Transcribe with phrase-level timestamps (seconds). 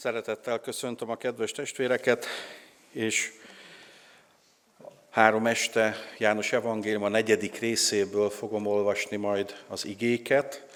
[0.00, 2.26] Szeretettel köszöntöm a kedves testvéreket,
[2.92, 3.32] és
[5.10, 10.66] három este János Evangélium a negyedik részéből fogom olvasni majd az igéket,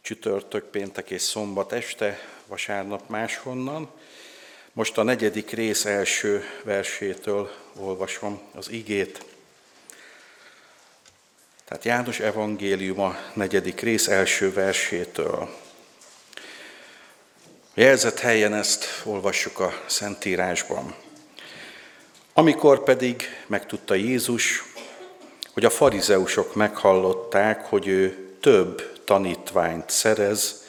[0.00, 3.90] csütörtök, péntek és szombat este, vasárnap máshonnan.
[4.72, 9.24] Most a negyedik rész első versétől olvasom az igét.
[11.64, 15.68] Tehát János Evangélium a negyedik rész első versétől.
[17.74, 20.94] Jelzett helyen ezt olvassuk a Szentírásban.
[22.32, 24.64] Amikor pedig megtudta Jézus,
[25.52, 30.64] hogy a farizeusok meghallották, hogy ő több tanítványt szerez,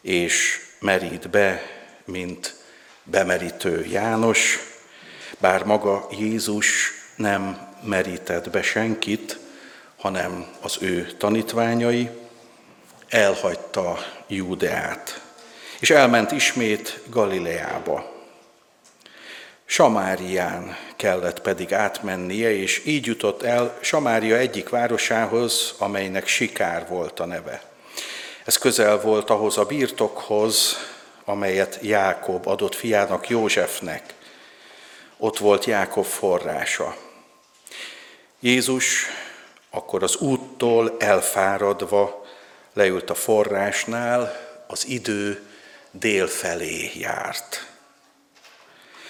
[0.00, 1.62] és merít be,
[2.04, 2.54] mint
[3.02, 4.58] bemerítő János,
[5.38, 9.38] bár maga Jézus nem merített be senkit,
[9.96, 12.10] hanem az ő tanítványai,
[13.08, 15.20] elhagyta Júdeát,
[15.80, 18.12] és elment ismét Galileába.
[19.64, 27.24] Samárián kellett pedig átmennie, és így jutott el Samária egyik városához, amelynek Sikár volt a
[27.24, 27.62] neve.
[28.44, 30.76] Ez közel volt ahhoz a birtokhoz,
[31.24, 34.14] amelyet Jákob adott fiának Józsefnek.
[35.16, 36.96] Ott volt Jákob forrása.
[38.40, 39.06] Jézus
[39.70, 42.26] akkor az úttól elfáradva
[42.72, 45.49] leült a forrásnál, az idő
[45.90, 47.68] dél felé járt.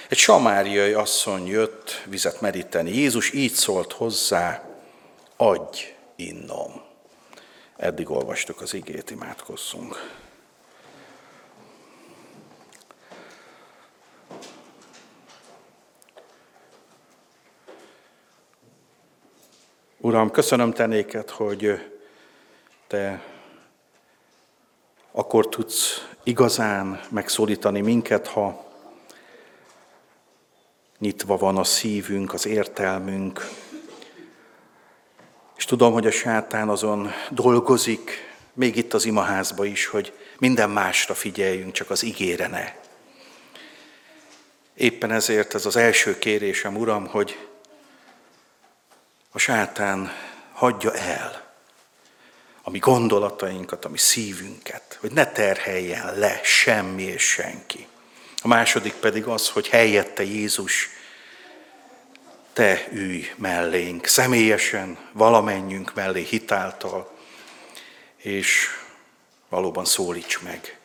[0.08, 2.94] Egy samáriai asszony jött vizet meríteni.
[2.94, 4.62] Jézus így szólt hozzá,
[5.36, 6.82] adj innom.
[7.76, 10.18] Eddig olvastuk az igét, imádkozzunk.
[20.02, 20.86] Uram, köszönöm te
[21.30, 21.90] hogy
[22.86, 23.22] te
[25.12, 28.68] akkor tudsz igazán megszólítani minket, ha
[30.98, 33.48] nyitva van a szívünk, az értelmünk.
[35.56, 41.14] És tudom, hogy a sátán azon dolgozik, még itt az imaházba is, hogy minden másra
[41.14, 42.74] figyeljünk, csak az ígére ne.
[44.74, 47.48] Éppen ezért ez az első kérésem, Uram, hogy
[49.30, 50.12] a sátán
[50.52, 51.49] hagyja el
[52.62, 57.86] a mi gondolatainkat, a mi szívünket, hogy ne terheljen le semmi és senki.
[58.42, 60.88] A második pedig az, hogy helyette Jézus,
[62.52, 67.10] te ülj mellénk, személyesen, valamennyünk mellé hitáltal,
[68.16, 68.66] és
[69.48, 70.78] valóban szólíts meg.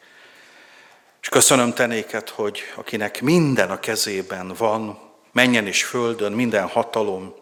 [1.22, 5.00] És köszönöm tenéket, hogy akinek minden a kezében van,
[5.32, 7.36] menjen és földön, minden hatalom,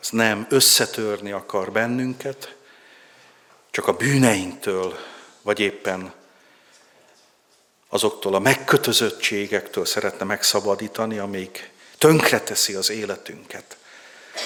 [0.00, 2.56] az nem összetörni akar bennünket,
[3.70, 4.98] csak a bűneinktől,
[5.42, 6.12] vagy éppen
[7.88, 13.76] azoktól a megkötözöttségektől szeretne megszabadítani, amik tönkreteszi az életünket.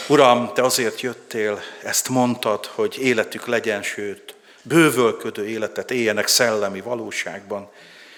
[0.08, 7.70] Uram, Te azért jöttél, ezt mondtad, hogy életük legyen, sőt, bővölködő életet éljenek szellemi valóságban.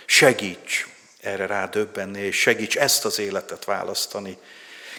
[0.04, 0.86] Segíts
[1.20, 4.38] erre rádöbbenni, és segíts ezt az életet választani.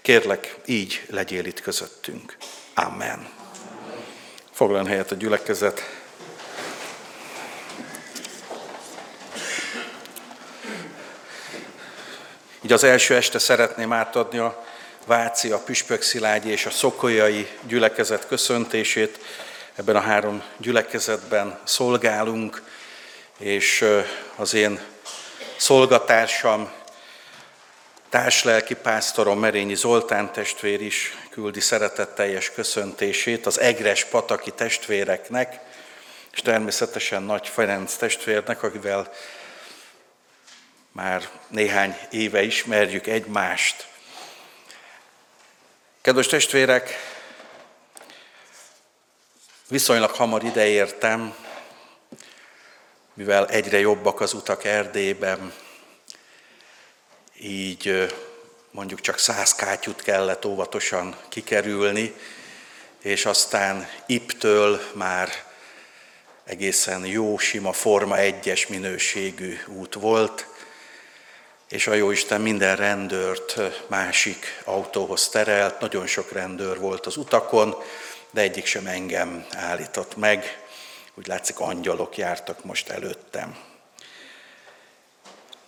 [0.01, 2.37] Kérlek, így legyél itt közöttünk.
[2.73, 3.46] Amen.
[4.57, 5.89] Foglaljon helyet a gyülekezet.
[12.61, 14.65] Így az első este szeretném átadni a
[15.05, 19.19] Váci, a Püspök Szilágyi és a Szokolyai gyülekezet köszöntését.
[19.75, 22.61] Ebben a három gyülekezetben szolgálunk,
[23.37, 23.85] és
[24.35, 24.79] az én
[25.57, 26.71] szolgatársam,
[28.09, 35.59] társlelki pásztorom Merényi Zoltán testvér is küldi szeretetteljes köszöntését az Egres Pataki testvéreknek,
[36.31, 39.11] és természetesen Nagy Ferenc testvérnek, akivel
[40.91, 43.87] már néhány éve ismerjük egymást.
[46.01, 46.93] Kedves testvérek,
[49.69, 51.35] viszonylag hamar ideértem,
[53.13, 55.53] mivel egyre jobbak az utak Erdélyben,
[57.41, 58.13] így
[58.71, 62.13] mondjuk csak száz kátyút kellett óvatosan kikerülni,
[63.01, 65.29] és aztán Iptől már
[66.43, 70.47] egészen jó, sima Forma egyes minőségű út volt,
[71.69, 77.75] és a Jóisten minden rendőrt másik autóhoz terelt, nagyon sok rendőr volt az utakon,
[78.31, 80.65] de egyik sem engem állított meg,
[81.15, 83.66] úgy látszik angyalok jártak most előttem.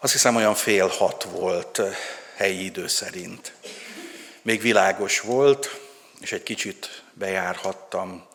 [0.01, 1.81] Azt hiszem olyan fél hat volt
[2.35, 3.53] helyi idő szerint.
[4.41, 5.79] Még világos volt,
[6.19, 8.27] és egy kicsit bejárhattam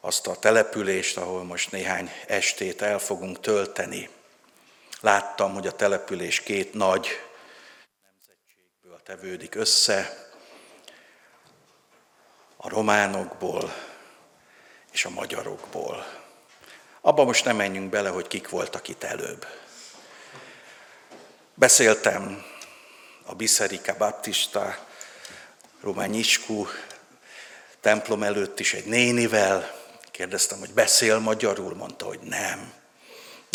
[0.00, 4.08] azt a települést, ahol most néhány estét el fogunk tölteni.
[5.00, 7.08] láttam, hogy a település két nagy
[8.04, 10.30] nemzetségből tevődik össze,
[12.56, 13.74] a románokból
[14.92, 16.06] és a magyarokból.
[17.00, 19.46] Abba most nem menjünk bele, hogy kik voltak itt előbb.
[21.58, 22.44] Beszéltem
[23.24, 24.86] a Biszerika Baptista
[25.80, 26.66] Rományiskú
[27.80, 29.74] templom előtt is egy nénivel,
[30.10, 32.72] kérdeztem, hogy beszél magyarul, mondta, hogy nem.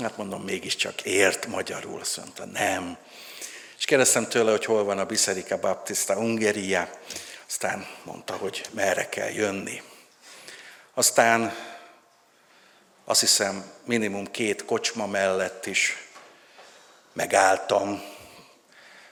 [0.03, 2.97] Hát mondom, mégiscsak ért magyarul, azt mondta, nem.
[3.77, 6.89] És kérdeztem tőle, hogy hol van a Biszerika Baptista Ungeria,
[7.47, 9.81] aztán mondta, hogy merre kell jönni.
[10.93, 11.55] Aztán
[13.05, 16.09] azt hiszem minimum két kocsma mellett is
[17.13, 18.03] megálltam,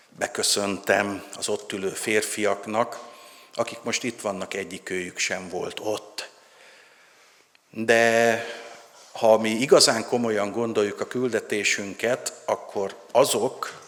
[0.10, 3.08] beköszöntem az ott ülő férfiaknak,
[3.54, 6.30] akik most itt vannak, egyikőjük sem volt ott.
[7.70, 8.46] De
[9.12, 13.82] ha mi igazán komolyan gondoljuk a küldetésünket, akkor azok,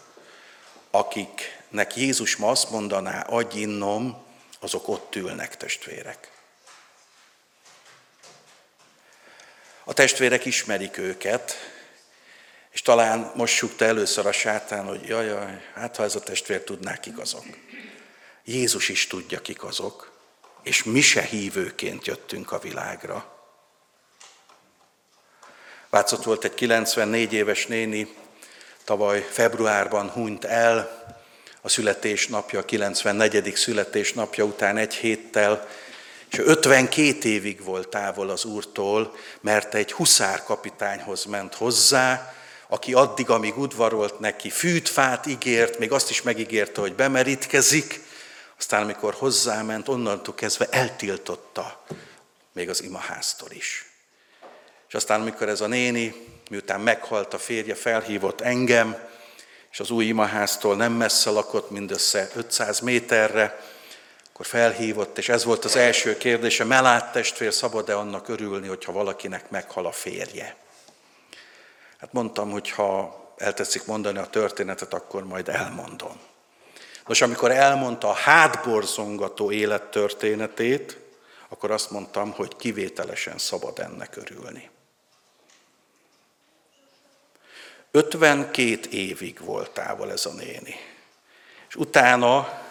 [0.91, 4.23] akiknek Jézus ma azt mondaná, adj innom,
[4.59, 6.31] azok ott ülnek, testvérek.
[9.83, 11.55] A testvérek ismerik őket,
[12.71, 16.63] és talán most súgta először a sátán, hogy jaj, jaj, hát ha ez a testvér
[16.63, 17.45] tudná, kik azok.
[18.45, 20.12] Jézus is tudja, kik azok,
[20.63, 23.39] és mi se hívőként jöttünk a világra.
[25.89, 28.15] Vácott volt egy 94 éves néni,
[28.83, 31.00] tavaly februárban hunyt el,
[31.62, 33.56] a születésnapja, a 94.
[33.56, 35.67] születésnapja után egy héttel,
[36.29, 42.33] és 52 évig volt távol az úrtól, mert egy huszárkapitányhoz ment hozzá,
[42.73, 48.00] aki addig, amíg udvarolt neki, fűt, fát ígért, még azt is megígérte, hogy bemerítkezik,
[48.57, 51.83] aztán amikor hozzáment, onnantól kezdve eltiltotta
[52.53, 53.85] még az imaháztól is.
[54.88, 58.97] És aztán, amikor ez a néni, miután meghalt a férje, felhívott engem,
[59.71, 63.62] és az új imaháztól nem messze lakott, mindössze 500 méterre,
[64.29, 69.50] akkor felhívott, és ez volt az első kérdése, melát testvér, szabad-e annak örülni, hogyha valakinek
[69.50, 70.56] meghal a férje?
[72.01, 76.19] Hát mondtam, hogy ha eltetszik mondani a történetet, akkor majd elmondom.
[77.07, 80.98] Nos, amikor elmondta a hátborzongató élettörténetét,
[81.50, 84.69] akkor azt mondtam, hogy kivételesen szabad ennek örülni.
[87.92, 90.75] 52 évig volt távol ez a néni.
[91.68, 92.62] És utána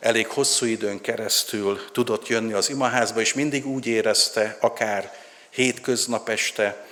[0.00, 5.16] elég hosszú időn keresztül tudott jönni az imaházba, és mindig úgy érezte, akár
[5.50, 6.86] hétköznap este,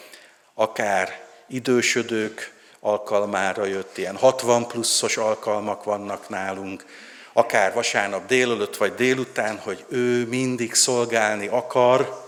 [0.58, 6.85] akár idősödők alkalmára jött, ilyen 60 pluszos alkalmak vannak nálunk,
[7.32, 12.25] akár vasárnap délelőtt vagy délután, hogy ő mindig szolgálni akar,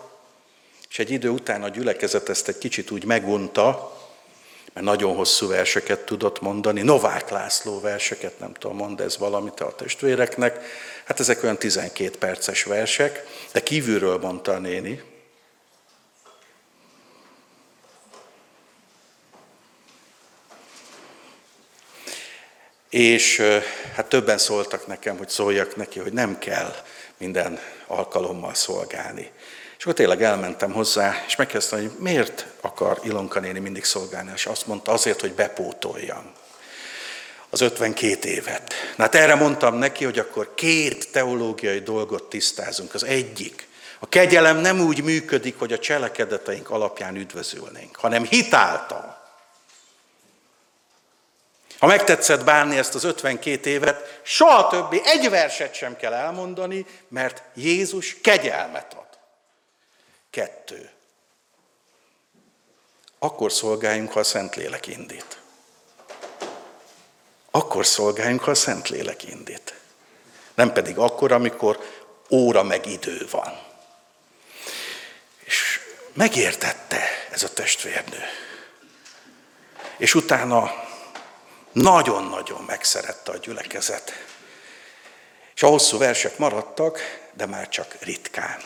[0.91, 3.97] és egy idő után a gyülekezet ezt egy kicsit úgy megunta,
[4.73, 9.75] mert nagyon hosszú verseket tudott mondani, Novák László verseket, nem tudom, mond ez valamit a
[9.75, 10.61] testvéreknek,
[11.05, 15.03] hát ezek olyan 12 perces versek, de kívülről mondta a néni,
[22.91, 23.43] És
[23.95, 26.75] hát többen szóltak nekem, hogy szóljak neki, hogy nem kell
[27.17, 29.31] minden alkalommal szolgálni.
[29.79, 34.47] És akkor tényleg elmentem hozzá, és megkezdtem, hogy miért akar Ilonka néni mindig szolgálni, és
[34.47, 36.33] azt mondta, azért, hogy bepótoljam
[37.51, 38.75] az 52 évet.
[38.97, 42.95] Na hát erre mondtam neki, hogy akkor két teológiai dolgot tisztázunk.
[42.95, 49.18] Az egyik, a kegyelem nem úgy működik, hogy a cselekedeteink alapján üdvözülnénk, hanem hitáltal.
[51.79, 57.43] Ha megtetszett bánni ezt az 52 évet, soha többi egy verset sem kell elmondani, mert
[57.55, 59.07] Jézus kegyelmet ad.
[60.31, 60.91] Kettő.
[63.19, 65.39] Akkor szolgáljunk, ha a Szentlélek indít.
[67.51, 69.75] Akkor szolgáljunk, ha a Szentlélek indít.
[70.55, 71.79] Nem pedig akkor, amikor
[72.31, 73.61] óra meg idő van.
[75.45, 75.81] És
[76.13, 78.23] megértette ez a testvérnő.
[79.97, 80.88] És utána
[81.73, 84.13] nagyon-nagyon megszerette a gyülekezet.
[85.55, 87.01] És a hosszú versek maradtak,
[87.33, 88.61] de már csak ritkán.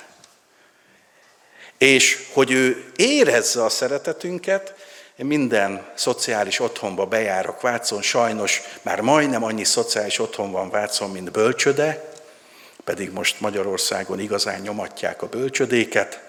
[1.79, 4.75] És hogy ő érezze a szeretetünket,
[5.17, 11.31] én minden szociális otthonba bejárok Vácon, sajnos már majdnem annyi szociális otthon van Vácon, mint
[11.31, 12.13] bölcsöde,
[12.85, 16.21] pedig most Magyarországon igazán nyomatják a bölcsödéket.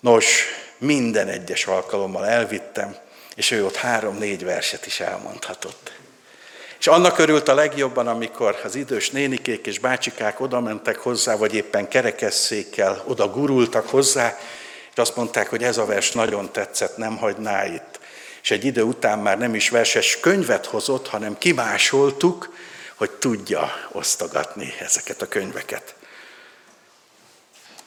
[0.00, 0.44] Nos,
[0.78, 2.96] minden egyes alkalommal elvittem,
[3.40, 5.92] és ő ott három-négy verset is elmondhatott.
[6.78, 11.54] És annak örült a legjobban, amikor az idős nénikék és bácsikák oda mentek hozzá, vagy
[11.54, 14.38] éppen kerekesszékkel oda gurultak hozzá,
[14.92, 18.00] és azt mondták, hogy ez a vers nagyon tetszett, nem hagyná itt.
[18.42, 22.54] és egy idő után már nem is verses könyvet hozott, hanem kimásoltuk,
[22.94, 25.94] hogy tudja osztogatni ezeket a könyveket.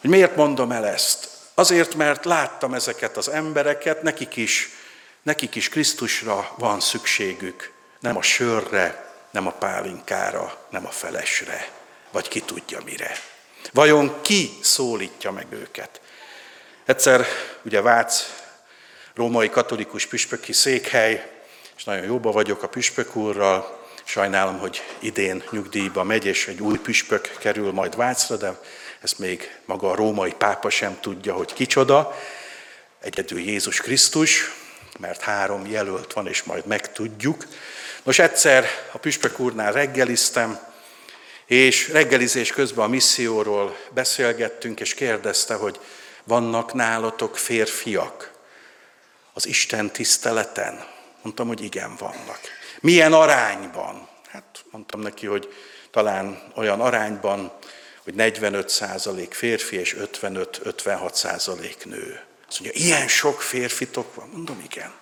[0.02, 1.28] Hogy miért mondom el ezt?
[1.54, 4.82] Azért, mert láttam ezeket az embereket, nekik is,
[5.24, 11.70] nekik is Krisztusra van szükségük, nem a sörre, nem a pálinkára, nem a felesre,
[12.12, 13.12] vagy ki tudja mire.
[13.74, 16.02] Vajon ki szólítja meg őket?
[16.86, 17.26] Egyszer
[17.62, 18.34] ugye Vác
[19.14, 21.32] római katolikus püspöki székhely,
[21.78, 26.78] és nagyon jóba vagyok a püspök úrral, sajnálom, hogy idén nyugdíjba megy, és egy új
[26.78, 28.60] püspök kerül majd Vácra, de
[29.02, 32.18] ezt még maga a római pápa sem tudja, hogy kicsoda.
[33.00, 34.52] Egyedül Jézus Krisztus,
[35.00, 37.46] mert három jelölt van, és majd megtudjuk.
[38.04, 40.60] Nos, egyszer a püspök úrnál reggeliztem,
[41.46, 45.80] és reggelizés közben a misszióról beszélgettünk, és kérdezte, hogy
[46.24, 48.32] vannak nálatok férfiak
[49.34, 50.86] az Isten tiszteleten?
[51.22, 52.40] Mondtam, hogy igen, vannak.
[52.80, 54.08] Milyen arányban?
[54.28, 55.54] Hát mondtam neki, hogy
[55.92, 57.52] talán olyan arányban,
[58.04, 62.22] hogy 45% férfi és 55-56% nő.
[62.54, 64.30] Azt mondja, ilyen sok férfitok van?
[64.34, 64.94] Mondom, igen.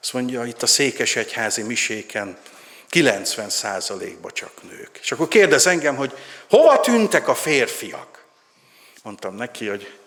[0.00, 2.38] Azt mondja, itt a székesegyházi miséken
[2.90, 4.98] 90%-ba csak nők.
[5.02, 6.12] És akkor kérdez engem, hogy
[6.50, 8.24] hova tűntek a férfiak?
[9.02, 9.98] Mondtam neki, hogy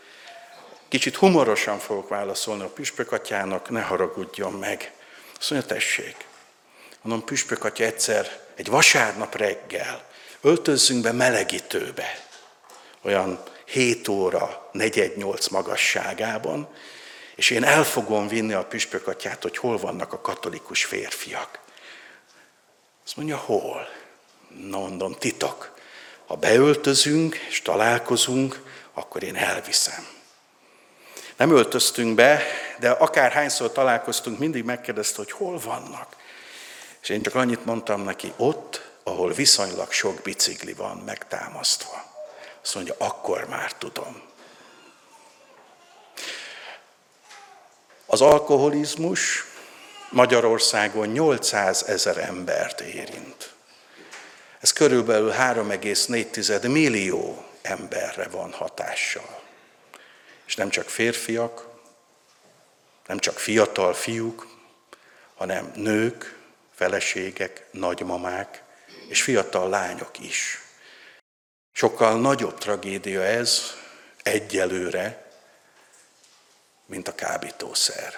[0.87, 4.91] kicsit humorosan fogok válaszolni a püspökatyának, ne haragudjon meg.
[5.39, 6.15] Azt mondja, tessék.
[7.01, 10.03] Mondom, püspökatya egyszer, egy vasárnap reggel,
[10.41, 12.25] öltözzünk be melegítőbe,
[13.01, 16.67] olyan 7 óra, 418 magasságában,
[17.35, 21.59] és én el fogom vinni a püspökatyát, hogy hol vannak a katolikus férfiak.
[23.05, 23.87] Azt mondja, hol?
[24.69, 25.77] Na mondom, titok.
[26.27, 28.61] Ha beöltözünk és találkozunk,
[28.93, 30.07] akkor én elviszem.
[31.37, 32.43] Nem öltöztünk be,
[32.79, 36.15] de akárhányszor találkoztunk, mindig megkérdezte, hogy hol vannak.
[37.01, 42.08] És én csak annyit mondtam neki, ott, ahol viszonylag sok bicikli van megtámasztva.
[42.61, 44.21] Azt mondja, akkor már tudom.
[48.05, 49.45] Az alkoholizmus
[50.09, 53.53] Magyarországon 800 ezer embert érint.
[54.59, 59.41] Ez körülbelül 3,4 millió emberre van hatással.
[60.45, 61.67] És nem csak férfiak,
[63.07, 64.47] nem csak fiatal fiúk,
[65.35, 66.37] hanem nők,
[66.75, 68.63] feleségek, nagymamák
[69.07, 70.61] és fiatal lányok is.
[71.79, 73.61] Sokkal nagyobb tragédia ez
[74.23, 75.31] egyelőre,
[76.85, 78.13] mint a kábítószer.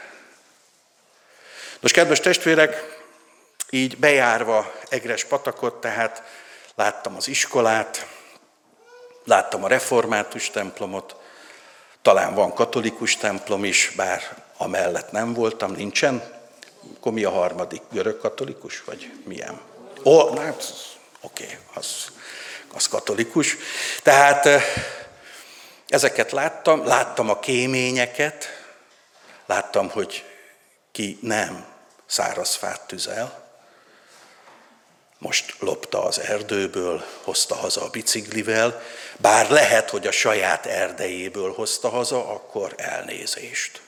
[1.80, 3.00] Nos, kedves testvérek,
[3.70, 6.24] így bejárva Egres patakot, tehát
[6.76, 8.08] láttam az iskolát,
[9.24, 11.16] láttam a református templomot,
[12.02, 16.24] talán van katolikus templom is, bár amellett nem voltam, nincsen.
[16.96, 17.82] Akkor mi a harmadik?
[17.92, 19.62] Görög katolikus, vagy milyen?
[20.04, 20.64] Ó, na, hát,
[21.22, 22.12] oké, okay, az,
[22.74, 23.58] az katolikus.
[24.04, 24.64] Tehát eh,
[25.88, 28.64] ezeket láttam, láttam a kéményeket,
[29.46, 30.26] láttam, hogy
[30.92, 31.66] ki nem
[32.06, 33.42] száraz fát tüzel,
[35.22, 38.82] most lopta az erdőből, hozta haza a biciklivel,
[39.18, 43.82] bár lehet, hogy a saját erdejéből hozta haza, akkor elnézést.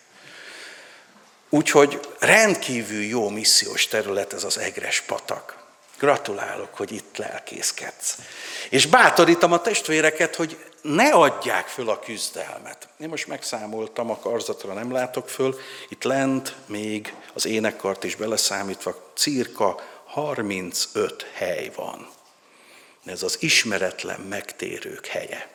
[1.50, 5.63] Úgyhogy rendkívül jó missziós terület ez az Egres patak.
[6.04, 8.18] Gratulálok, hogy itt lelkészkedsz.
[8.70, 12.88] És bátorítom a testvéreket, hogy ne adják föl a küzdelmet.
[12.98, 19.12] Én most megszámoltam, a karzatra nem látok föl, itt lent még az énekkart is beleszámítva
[19.16, 22.10] cirka 35 hely van.
[23.06, 25.48] Ez az ismeretlen megtérők helye.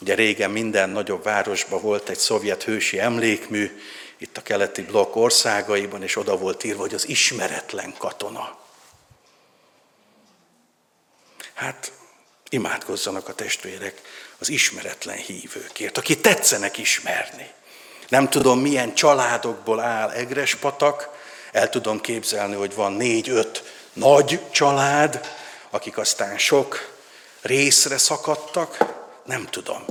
[0.00, 3.80] Ugye régen minden nagyobb városban volt egy szovjet hősi emlékmű,
[4.18, 8.62] itt a keleti blokk országaiban, és oda volt írva, hogy az ismeretlen katona.
[11.54, 11.92] Hát
[12.48, 14.00] imádkozzanak a testvérek
[14.38, 17.50] az ismeretlen hívőkért, aki tetszenek ismerni.
[18.08, 21.08] Nem tudom, milyen családokból áll Egrespatak,
[21.52, 25.20] el tudom képzelni, hogy van négy-öt nagy család,
[25.70, 26.92] akik aztán sok
[27.40, 28.94] részre szakadtak,
[29.24, 29.84] nem tudom.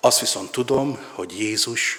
[0.00, 1.98] Azt viszont tudom, hogy Jézus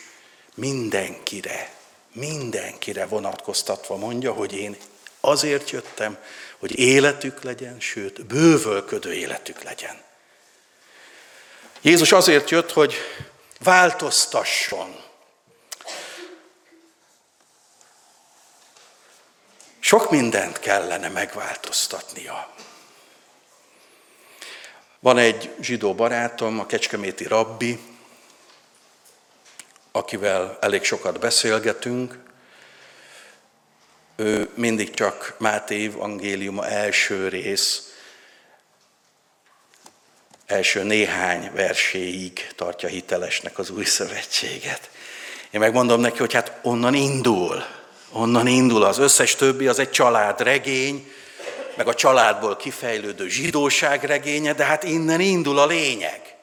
[0.56, 1.72] mindenkire,
[2.12, 4.78] mindenkire vonatkoztatva mondja, hogy én
[5.20, 6.18] azért jöttem,
[6.60, 10.02] hogy életük legyen, sőt, bővölködő életük legyen.
[11.82, 12.96] Jézus azért jött, hogy
[13.60, 14.96] változtasson.
[19.80, 22.54] Sok mindent kellene megváltoztatnia.
[25.00, 27.80] Van egy zsidó barátom, a kecskeméti rabbi,
[29.92, 32.29] akivel elég sokat beszélgetünk,
[34.20, 37.94] ő mindig csak Máté evangéliuma első rész,
[40.46, 44.90] első néhány verséig tartja hitelesnek az új szövetséget.
[45.52, 47.64] Én megmondom neki, hogy hát onnan indul,
[48.12, 51.12] onnan indul az összes többi, az egy családregény,
[51.76, 56.36] meg a családból kifejlődő zsidóság regénye, de hát innen indul a lényeg.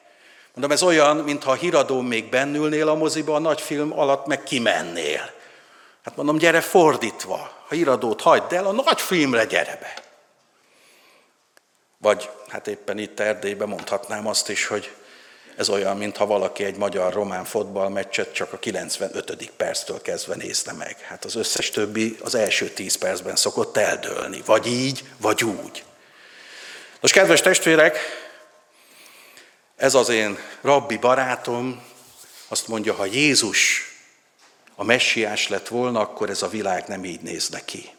[0.53, 4.43] Mondom, ez olyan, mintha a híradón még bennülnél a moziba, a nagy film alatt meg
[4.43, 5.35] kimennél.
[6.07, 9.93] Hát mondom, gyere fordítva, ha híradót hagyd el, a nagy filmre gyere be.
[11.97, 14.95] Vagy hát éppen itt Erdélyben mondhatnám azt is, hogy
[15.57, 19.51] ez olyan, mintha valaki egy magyar-román fotballmeccset csak a 95.
[19.57, 20.99] perctől kezdve nézne meg.
[20.99, 24.41] Hát az összes többi az első 10 percben szokott eldőlni.
[24.45, 25.83] Vagy így, vagy úgy.
[26.99, 27.99] Nos, kedves testvérek,
[29.75, 31.83] ez az én rabbi barátom,
[32.47, 33.86] azt mondja, ha Jézus
[34.79, 37.89] a messiás lett volna, akkor ez a világ nem így nézne ki.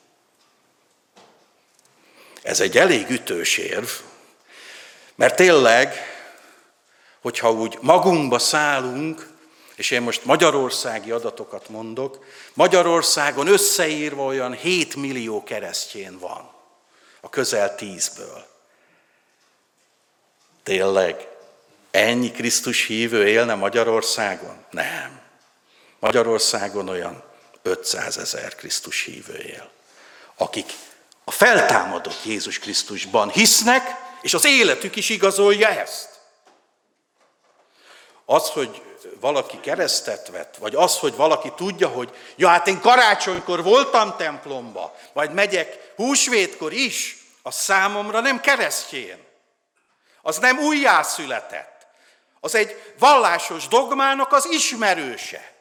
[2.43, 3.89] Ez egy elég ütős érv,
[5.15, 5.95] mert tényleg,
[7.21, 9.29] hogyha úgy magunkba szállunk,
[9.75, 16.51] és én most magyarországi adatokat mondok, Magyarországon összeírva olyan 7 millió keresztjén van,
[17.21, 18.47] a közel tízből.
[20.63, 21.29] Tényleg,
[21.91, 24.65] ennyi Krisztus hívő élne Magyarországon?
[24.71, 25.28] Nem.
[25.99, 27.25] Magyarországon olyan
[27.63, 29.71] 500 ezer Krisztus hívő él,
[30.37, 30.73] akik
[31.25, 36.09] a feltámadott Jézus Krisztusban hisznek, és az életük is igazolja ezt.
[38.25, 38.83] Az, hogy
[39.21, 44.97] valaki keresztet vett, vagy az, hogy valaki tudja, hogy ja, hát én karácsonykor voltam templomba,
[45.13, 49.27] vagy megyek húsvétkor is, az számomra nem keresztjén.
[50.23, 51.87] Az nem újjászületett.
[52.41, 55.53] Az egy vallásos dogmának az ismerőse.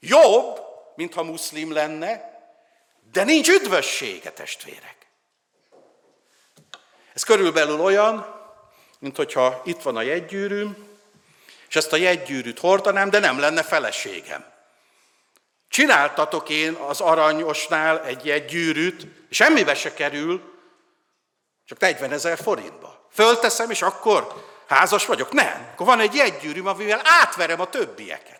[0.00, 0.60] Jobb,
[0.94, 2.38] mintha muszlim lenne,
[3.12, 4.96] de nincs üdvössége, testvérek.
[7.12, 8.38] Ez körülbelül olyan,
[8.98, 10.88] mint hogyha itt van a jegygyűrűm,
[11.68, 14.44] és ezt a jegygyűrűt hordanám, de nem lenne feleségem.
[15.68, 20.58] Csináltatok én az aranyosnál egy jegygyűrűt, semmibe se kerül,
[21.64, 23.08] csak 40 ezer forintba.
[23.12, 25.32] Fölteszem, és akkor házas vagyok?
[25.32, 25.68] Nem.
[25.72, 28.39] Akkor van egy jegygyűrűm, amivel átverem a többieket.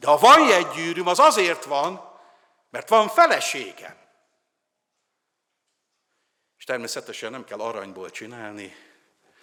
[0.00, 2.18] De ha van jegygyűrűm, az azért van,
[2.70, 3.96] mert van feleségem.
[6.58, 8.76] És természetesen nem kell aranyból csinálni,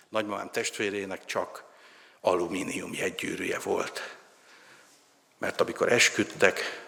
[0.09, 1.63] nagymamám testvérének csak
[2.21, 4.17] alumínium jegygyűrűje volt.
[5.37, 6.85] Mert amikor esküdtek,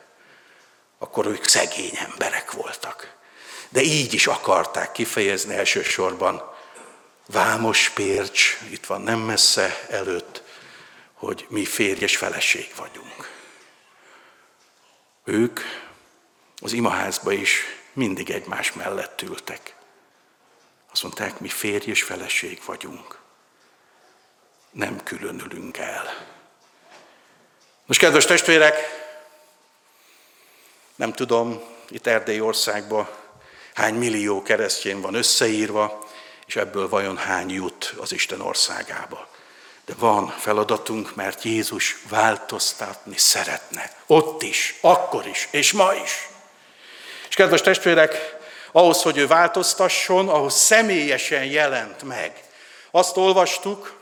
[0.97, 3.17] akkor ők szegény emberek voltak.
[3.69, 6.53] De így is akarták kifejezni elsősorban
[7.25, 10.43] Vámos Pércs, itt van nem messze előtt,
[11.13, 13.38] hogy mi férj és feleség vagyunk.
[15.29, 15.59] Ők
[16.61, 17.63] az imaházba is
[17.93, 19.75] mindig egymás mellett ültek.
[20.91, 23.19] Azt mondták, mi férj és feleség vagyunk.
[24.71, 26.27] Nem különülünk el.
[27.85, 28.77] Most, kedves testvérek,
[30.95, 33.09] nem tudom, itt Erdély országban
[33.73, 36.07] hány millió keresztjén van összeírva,
[36.45, 39.29] és ebből vajon hány jut az Isten országába.
[39.89, 43.91] De van feladatunk, mert Jézus változtatni szeretne.
[44.07, 46.29] Ott is, akkor is, és ma is.
[47.29, 48.37] És kedves testvérek,
[48.71, 52.43] ahhoz, hogy ő változtasson, ahhoz személyesen jelent meg.
[52.91, 53.99] Azt olvastuk,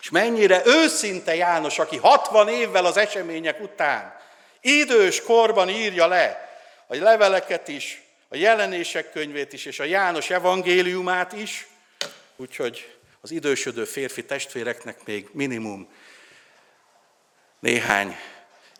[0.00, 4.20] és mennyire őszinte János, aki 60 évvel az események után
[4.60, 11.32] idős korban írja le a leveleket is, a jelenések könyvét is, és a János evangéliumát
[11.32, 11.66] is,
[12.36, 12.93] úgyhogy
[13.24, 15.88] az idősödő férfi testvéreknek még minimum
[17.60, 18.16] néhány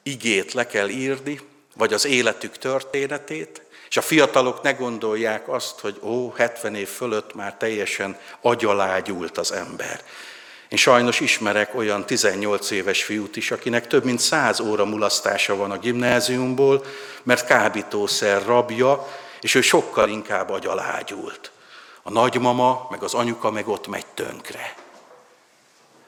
[0.03, 1.41] igét le kell írni,
[1.77, 7.35] vagy az életük történetét, és a fiatalok ne gondolják azt, hogy ó, 70 év fölött
[7.35, 10.01] már teljesen agyalágyult az ember.
[10.69, 15.71] Én sajnos ismerek olyan 18 éves fiút is, akinek több mint 100 óra mulasztása van
[15.71, 16.85] a gimnáziumból,
[17.23, 19.09] mert kábítószer rabja,
[19.41, 21.53] és ő sokkal inkább agyalágyult.
[22.07, 24.75] A nagymama, meg az anyuka meg ott megy tönkre.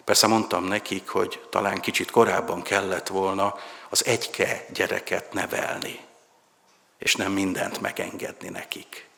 [0.05, 3.55] Persze mondtam nekik, hogy talán kicsit korábban kellett volna
[3.89, 6.01] az egyke gyereket nevelni,
[6.99, 9.09] és nem mindent megengedni nekik.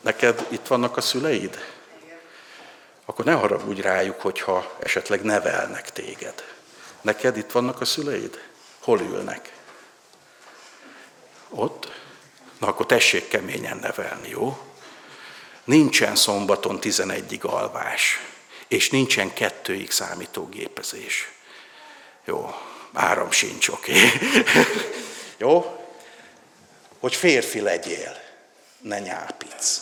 [0.00, 1.58] Neked itt vannak a szüleid?
[3.04, 6.44] Akkor ne haragudj rájuk, hogyha esetleg nevelnek téged.
[7.00, 8.50] Neked itt vannak a szüleid?
[8.80, 9.52] Hol ülnek?
[11.48, 12.03] Ott?
[12.64, 14.58] Na akkor tessék keményen nevelni, jó?
[15.64, 18.20] Nincsen szombaton 11-ig alvás,
[18.68, 21.32] és nincsen kettőig számítógépezés.
[22.24, 22.54] Jó,
[22.92, 23.92] Áram sincs, oké.
[23.92, 24.42] Okay.
[25.44, 25.84] Jó?
[27.00, 28.16] Hogy férfi legyél,
[28.78, 29.80] ne nyápic.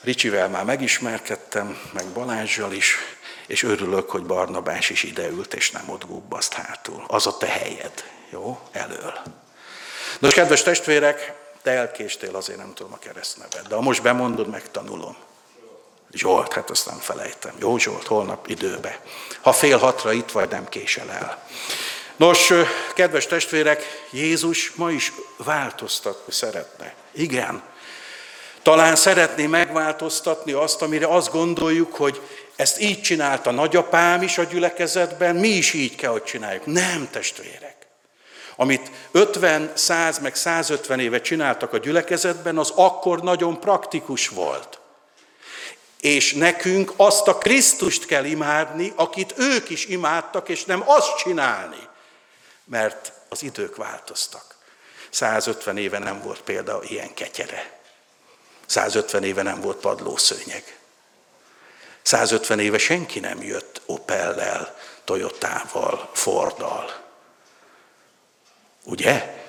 [0.00, 2.96] Ricsivel már megismerkedtem, meg Balázsjal is,
[3.46, 7.04] és örülök, hogy Barnabás is ideült, és nem ott gubbaszt hátul.
[7.06, 8.60] Az a te helyed, jó?
[8.72, 9.22] Elől.
[10.18, 15.16] Nos, kedves testvérek, te elkéstél, azért nem tudom a keresztnevet, de ha most bemondod, megtanulom.
[16.12, 17.54] Zsolt, hát azt nem felejtem.
[17.58, 19.00] Jó Zsolt, holnap időbe.
[19.40, 21.42] Ha fél hatra itt vagy, nem késel el.
[22.16, 22.52] Nos,
[22.94, 26.94] kedves testvérek, Jézus ma is változtatni szeretne.
[27.12, 27.62] Igen.
[28.62, 32.20] Talán szeretné megváltoztatni azt, amire azt gondoljuk, hogy
[32.56, 36.66] ezt így csinálta nagyapám is a gyülekezetben, mi is így kell, hogy csináljuk.
[36.66, 37.73] Nem, testvérek.
[38.56, 44.78] Amit 50, 100, meg 150 éve csináltak a gyülekezetben, az akkor nagyon praktikus volt.
[46.00, 51.88] És nekünk azt a Krisztust kell imádni, akit ők is imádtak, és nem azt csinálni.
[52.64, 54.54] Mert az idők változtak.
[55.10, 57.78] 150 éve nem volt például ilyen ketyere.
[58.66, 60.78] 150 éve nem volt padlószőnyeg.
[62.02, 67.03] 150 éve senki nem jött Opellel, Toyotával, Forddal.
[68.84, 69.42] Ugye?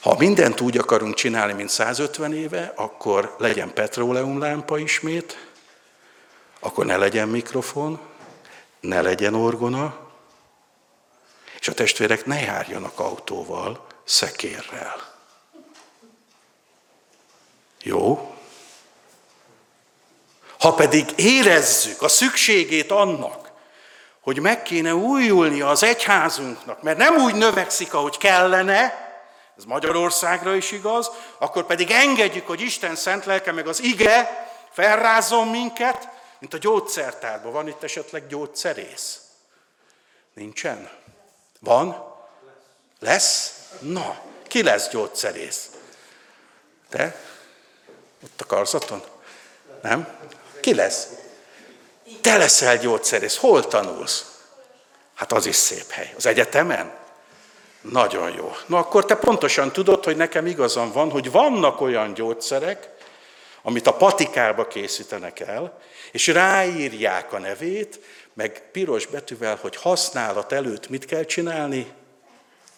[0.00, 5.48] Ha mindent úgy akarunk csinálni, mint 150 éve, akkor legyen petróleumlámpa ismét,
[6.60, 8.00] akkor ne legyen mikrofon,
[8.80, 10.06] ne legyen orgona,
[11.60, 15.14] és a testvérek ne járjanak autóval, szekérrel.
[17.82, 18.34] Jó?
[20.58, 23.47] Ha pedig érezzük a szükségét annak,
[24.28, 29.08] hogy meg kéne újulnia az egyházunknak, mert nem úgy növekszik, ahogy kellene,
[29.56, 35.48] ez Magyarországra is igaz, akkor pedig engedjük, hogy Isten szent lelke meg az ige felrázzon
[35.48, 37.52] minket, mint a gyógyszertárban.
[37.52, 39.20] Van itt esetleg gyógyszerész?
[40.34, 40.90] Nincsen?
[41.60, 42.14] Van?
[43.00, 43.62] Lesz?
[43.80, 45.70] Na, ki lesz gyógyszerész?
[46.88, 47.20] Te?
[48.24, 49.02] Ott a karzaton?
[49.82, 50.18] Nem?
[50.60, 51.08] Ki lesz?
[52.28, 53.36] Te leszel gyógyszerész.
[53.36, 54.24] Hol tanulsz?
[55.14, 56.12] Hát az is szép hely.
[56.16, 56.92] Az egyetemen?
[57.80, 58.56] Nagyon jó.
[58.66, 62.88] Na akkor te pontosan tudod, hogy nekem igazam van, hogy vannak olyan gyógyszerek,
[63.62, 65.78] amit a patikába készítenek el,
[66.12, 68.00] és ráírják a nevét,
[68.34, 71.92] meg piros betűvel, hogy használat előtt mit kell csinálni?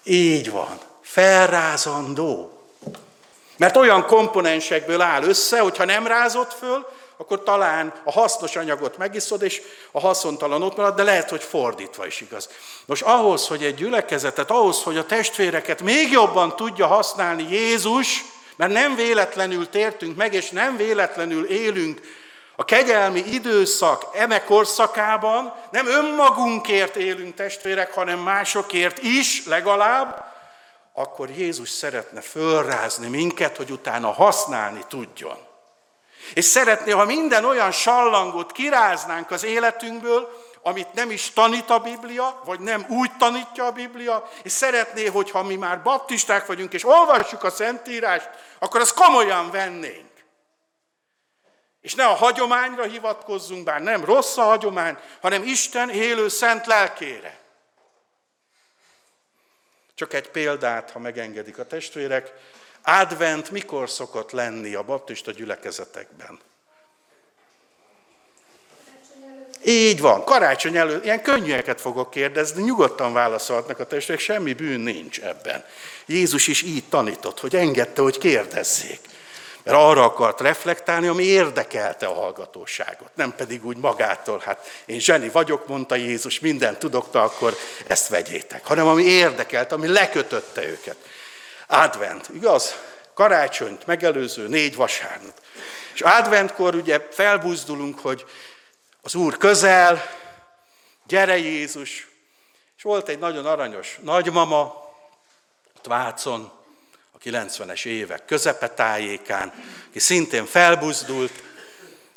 [0.02, 0.80] Így van.
[1.02, 2.62] Felrázandó.
[3.56, 6.86] Mert olyan komponensekből áll össze, hogyha nem rázott föl,
[7.20, 12.06] akkor talán a hasznos anyagot megiszod, és a haszontalan ott marad, de lehet, hogy fordítva
[12.06, 12.48] is igaz.
[12.86, 18.24] Nos, ahhoz, hogy egy gyülekezetet, ahhoz, hogy a testvéreket még jobban tudja használni Jézus,
[18.56, 22.00] mert nem véletlenül tértünk meg, és nem véletlenül élünk
[22.56, 30.24] a kegyelmi időszak eme korszakában, nem önmagunkért élünk testvérek, hanem másokért is legalább,
[30.92, 35.48] akkor Jézus szeretne fölrázni minket, hogy utána használni tudjon.
[36.34, 42.40] És szeretné, ha minden olyan sallangot kiráznánk az életünkből, amit nem is tanít a Biblia,
[42.44, 47.44] vagy nem úgy tanítja a Biblia, és szeretné, hogyha mi már baptisták vagyunk, és olvassuk
[47.44, 50.08] a Szentírást, akkor azt komolyan vennénk.
[51.80, 57.38] És ne a hagyományra hivatkozzunk, bár nem rossz a hagyomány, hanem Isten élő szent lelkére.
[59.94, 62.32] Csak egy példát, ha megengedik a testvérek,
[62.82, 66.38] Advent mikor szokott lenni a baptista gyülekezetekben?
[69.64, 75.20] Így van, karácsony előtt, ilyen könnyűeket fogok kérdezni, nyugodtan válaszolhatnak a testvérek, semmi bűn nincs
[75.20, 75.64] ebben.
[76.06, 79.00] Jézus is így tanított, hogy engedte, hogy kérdezzék.
[79.62, 85.28] Mert arra akart reflektálni, ami érdekelte a hallgatóságot, nem pedig úgy magától, hát én zseni
[85.28, 90.96] vagyok, mondta Jézus, mindent tudok, akkor ezt vegyétek, hanem ami érdekelt, ami lekötötte őket.
[91.70, 92.74] Advent, igaz?
[93.14, 95.40] Karácsonyt megelőző négy vasárnap.
[95.94, 98.24] És adventkor ugye felbuzdulunk, hogy
[99.00, 100.02] az Úr közel,
[101.06, 102.08] gyere Jézus.
[102.76, 104.88] És volt egy nagyon aranyos nagymama,
[105.76, 106.52] ott Vácon,
[107.12, 109.52] a 90-es évek közepetájékán,
[109.88, 111.42] aki szintén felbuzdult,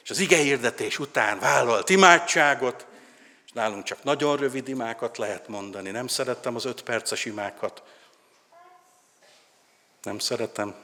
[0.03, 2.85] és az igehirdetés után vállalt imádságot,
[3.45, 5.89] és nálunk csak nagyon rövid imákat lehet mondani.
[5.89, 7.83] Nem szerettem az öt perces imákat,
[10.03, 10.75] nem szeretem.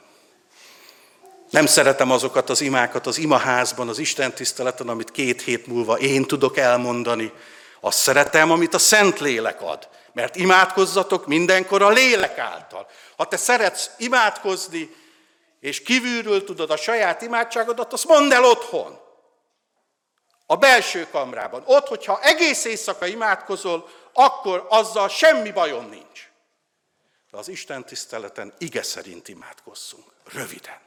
[1.50, 6.24] Nem szeretem azokat az imákat az imaházban, az Isten tiszteleten, amit két hét múlva én
[6.24, 7.32] tudok elmondani.
[7.80, 9.88] Azt szeretem, amit a Szentlélek ad.
[10.12, 12.86] Mert imádkozzatok mindenkor a lélek által.
[13.16, 14.94] Ha te szeretsz imádkozni,
[15.60, 18.98] és kívülről tudod a saját imádságodat, azt mondd el otthon.
[20.46, 21.62] A belső kamrában.
[21.66, 26.29] Ott, hogyha egész éjszaka imádkozol, akkor azzal semmi bajom nincs.
[27.40, 30.04] Az Isten tiszteleten ige szerint imádkozzunk.
[30.32, 30.78] Röviden.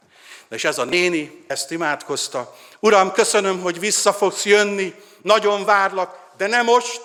[0.48, 2.56] De és ez a néni ezt imádkozta.
[2.80, 7.00] Uram, köszönöm, hogy vissza fogsz jönni, nagyon várlak, de nem most,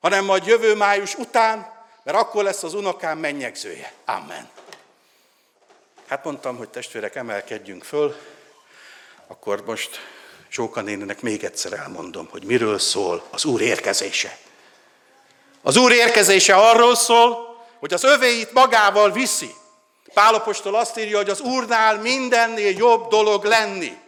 [0.00, 3.92] hanem majd jövő május után, mert akkor lesz az unokám mennyegzője.
[4.04, 4.48] Amen.
[6.06, 8.16] Hát mondtam, hogy testvérek, emelkedjünk föl,
[9.26, 10.00] akkor most
[10.50, 14.38] Zsóka néninek még egyszer elmondom, hogy miről szól az Úr érkezése.
[15.66, 19.54] Az Úr érkezése arról szól, hogy az övéit magával viszi.
[20.14, 23.98] Pálapostól azt írja, hogy az Úrnál mindennél jobb dolog lenni.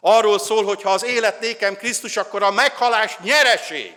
[0.00, 3.96] Arról szól, hogy ha az élet nékem Krisztus, akkor a meghalás nyereség.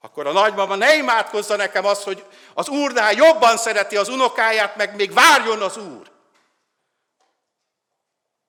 [0.00, 4.94] Akkor a nagymama ne imádkozza nekem azt, hogy az Úrnál jobban szereti az unokáját, meg
[4.94, 6.10] még várjon az Úr.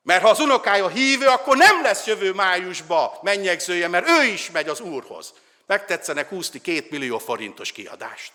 [0.01, 4.69] Mert ha az unokája hívő, akkor nem lesz jövő májusba mennyegzője, mert ő is megy
[4.69, 5.33] az Úrhoz.
[5.71, 8.31] Megtetszenek húzni két millió forintos kiadást.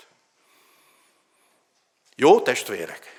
[2.14, 3.12] Jó, testvérek?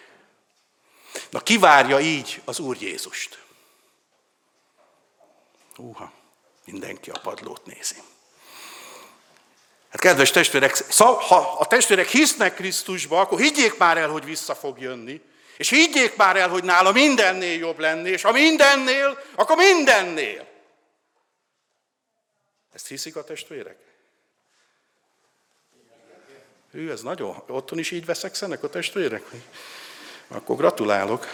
[1.29, 3.43] Na, kivárja így az Úr Jézust?
[5.75, 6.11] Húha,
[6.65, 7.95] mindenki a padlót nézi.
[9.89, 14.79] Hát kedves testvérek, ha a testvérek hisznek Krisztusba, akkor higgyék már el, hogy vissza fog
[14.79, 15.21] jönni.
[15.57, 20.47] És higgyék már el, hogy nála mindennél jobb lenni, és ha mindennél, akkor mindennél.
[22.73, 23.86] Ezt hiszik a testvérek?
[26.71, 27.43] Ő, ez nagyon.
[27.47, 29.23] Otthon is így veszekszenek a testvérek?
[30.27, 31.27] Akkor gratulálok.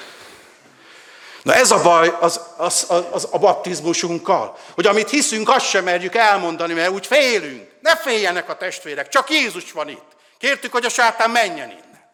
[1.44, 5.84] Na ez a baj az, az, az, az a baptizmusunkkal, hogy amit hiszünk, azt sem
[5.84, 7.72] merjük elmondani, mert úgy félünk.
[7.80, 10.16] Ne féljenek a testvérek, csak Jézus van itt.
[10.38, 12.12] Kértük, hogy a sátán menjen innen.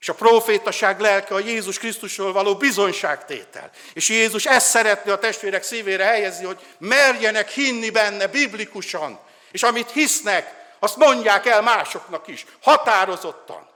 [0.00, 3.70] És a profétaság lelke a Jézus Krisztusról való bizonyságtétel.
[3.92, 9.20] És Jézus ezt szeretné a testvérek szívére helyezni, hogy merjenek hinni benne biblikusan.
[9.50, 13.68] És amit hisznek, azt mondják el másoknak is, határozottan.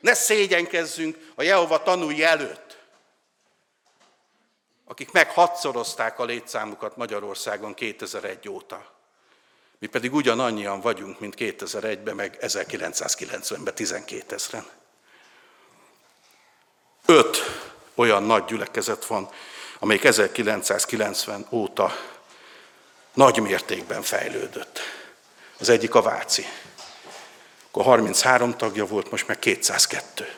[0.00, 2.78] Ne szégyenkezzünk a Jehova tanúi előtt,
[4.84, 8.92] akik meghatszorozták a létszámukat Magyarországon 2001 óta.
[9.78, 14.66] Mi pedig ugyanannyian vagyunk, mint 2001-ben, meg 1990-ben 12 ezeren.
[17.06, 17.38] Öt
[17.94, 19.30] olyan nagy gyülekezet van,
[19.78, 21.92] amelyik 1990 óta
[23.12, 25.02] nagy mértékben fejlődött.
[25.58, 26.46] Az egyik a Váci.
[27.66, 30.36] Akkor 33 tagja volt, most meg 202.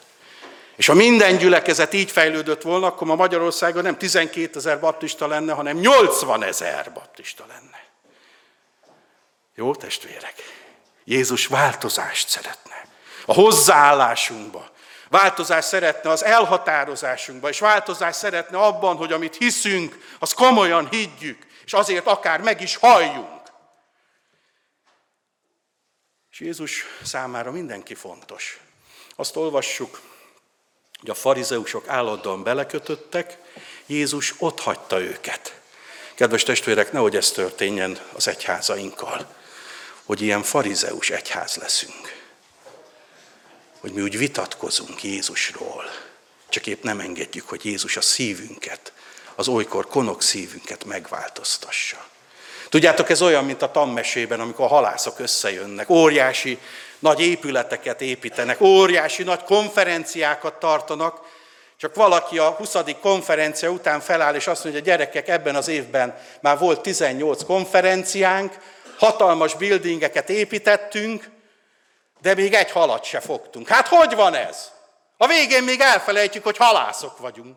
[0.77, 5.53] És ha minden gyülekezet így fejlődött volna, akkor ma Magyarországon nem 12 ezer baptista lenne,
[5.53, 7.85] hanem 80 ezer baptista lenne.
[9.55, 10.35] Jó, testvérek?
[11.05, 12.87] Jézus változást szeretne.
[13.27, 14.69] A hozzáállásunkba.
[15.09, 21.73] Változást szeretne az elhatározásunkba, és változást szeretne abban, hogy amit hiszünk, az komolyan higgyük, és
[21.73, 23.36] azért akár meg is halljunk.
[26.37, 28.61] És Jézus számára mindenki fontos.
[29.17, 30.01] Azt olvassuk,
[31.01, 33.39] hogy a farizeusok állandóan belekötöttek,
[33.87, 35.61] Jézus ott hagyta őket.
[36.15, 39.37] Kedves testvérek, nehogy ez történjen az egyházainkkal
[40.07, 42.25] hogy ilyen farizeus egyház leszünk.
[43.81, 45.85] Hogy mi úgy vitatkozunk Jézusról,
[46.49, 48.93] csak épp nem engedjük, hogy Jézus a szívünket,
[49.35, 52.09] az olykor konok szívünket megváltoztassa.
[52.69, 56.59] Tudjátok, ez olyan, mint a tanmesében, amikor a halászok összejönnek, óriási
[56.99, 61.21] nagy épületeket építenek, óriási nagy konferenciákat tartanak,
[61.77, 62.77] csak valaki a 20.
[63.01, 68.55] konferencia után feláll, és azt mondja, gyerekek, ebben az évben már volt 18 konferenciánk,
[68.99, 71.31] hatalmas buildingeket építettünk,
[72.21, 73.69] de még egy halat se fogtunk.
[73.69, 74.71] Hát hogy van ez?
[75.17, 77.57] A végén még elfelejtjük, hogy halászok vagyunk.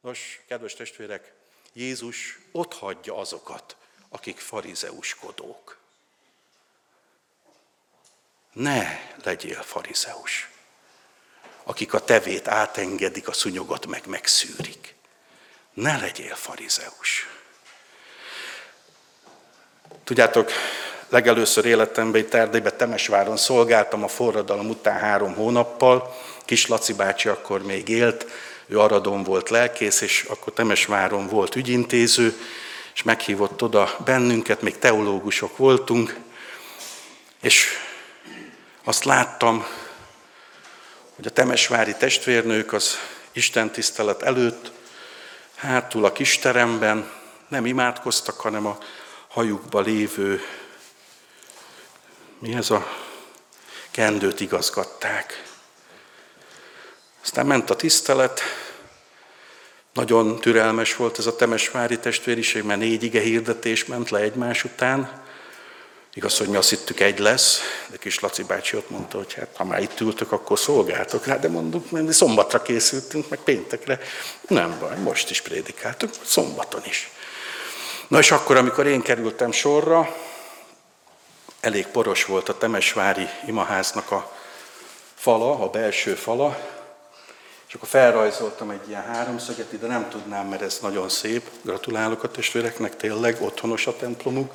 [0.00, 1.32] Nos, kedves testvérek,
[1.72, 3.76] Jézus ott hagyja azokat,
[4.14, 5.76] akik farizeuskodók.
[8.52, 10.48] Ne legyél farizeus,
[11.64, 14.94] akik a tevét átengedik, a szunyogot meg megszűrik.
[15.72, 17.28] Ne legyél farizeus.
[20.04, 20.50] Tudjátok,
[21.08, 26.14] legelőször életemben itt Erdélyben Temesváron szolgáltam a forradalom után három hónappal.
[26.44, 28.26] Kis Laci bácsi akkor még élt,
[28.66, 32.36] ő Aradon volt lelkész, és akkor Temesváron volt ügyintéző,
[32.94, 36.16] és meghívott oda bennünket, még teológusok voltunk,
[37.40, 37.68] és
[38.84, 39.66] azt láttam,
[41.16, 42.98] hogy a temesvári testvérnők az
[43.32, 44.72] Isten tisztelet előtt
[45.54, 47.10] hátul a kisteremben
[47.48, 48.78] nem imádkoztak, hanem a
[49.28, 50.42] hajukba lévő,
[52.38, 52.86] mi ez a
[53.90, 55.42] kendőt igazgatták.
[57.22, 58.40] Aztán ment a tisztelet,
[59.94, 65.22] Nagyon türelmes volt ez a Temesvári testvériség, mert négy ige hirdetés ment le egymás után.
[66.14, 69.56] Igaz, hogy mi azt hittük egy lesz, de kis Laci bácsi ott mondta, hogy hát
[69.56, 74.00] ha már itt ültök, akkor szolgáltok rá, de mondjuk, mi szombatra készültünk, meg péntekre.
[74.48, 77.10] Nem baj, most is prédikáltuk, szombaton is.
[78.08, 80.16] Na és akkor, amikor én kerültem sorra,
[81.60, 84.32] elég poros volt a Temesvári imaháznak a
[85.14, 86.58] fala, a belső fala,
[87.74, 91.50] és akkor felrajzoltam egy ilyen háromszöget, de nem tudnám, mert ez nagyon szép.
[91.62, 94.52] Gratulálok a testvéreknek, tényleg otthonos a templomuk.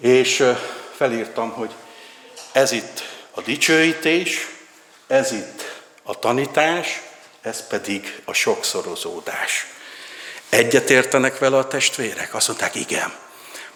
[0.00, 0.44] És
[0.94, 1.74] felírtam, hogy
[2.52, 4.48] ez itt a dicsőítés,
[5.06, 7.02] ez itt a tanítás,
[7.40, 9.66] ez pedig a sokszorozódás.
[10.48, 12.34] Egyetértenek vele a testvérek?
[12.34, 13.14] Azt mondták, igen.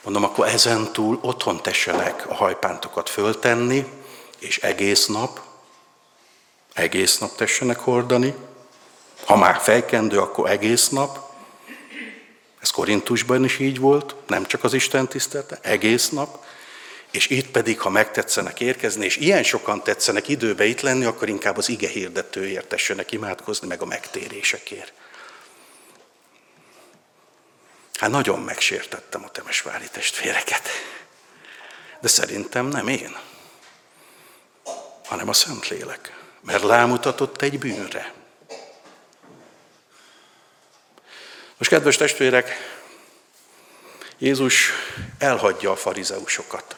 [0.02, 3.86] Mondom, akkor ezen túl otthon tessenek a hajpántokat föltenni,
[4.38, 5.43] és egész nap,
[6.74, 8.34] egész nap tessenek hordani.
[9.24, 11.32] Ha már fejkendő, akkor egész nap.
[12.60, 16.44] Ez Korintusban is így volt, nem csak az Isten tisztelte, egész nap.
[17.10, 21.56] És itt pedig, ha megtetszenek érkezni, és ilyen sokan tetszenek időbe itt lenni, akkor inkább
[21.56, 24.92] az ige hirdetőért tessenek imádkozni, meg a megtérésekért.
[27.98, 30.68] Hát nagyon megsértettem a temesvári testvéreket.
[32.00, 33.16] De szerintem nem én,
[35.04, 38.12] hanem a Szentlélek, mert lámutatott egy bűnre.
[41.56, 42.50] Most, kedves testvérek,
[44.18, 44.70] Jézus
[45.18, 46.76] elhagyja a farizeusokat.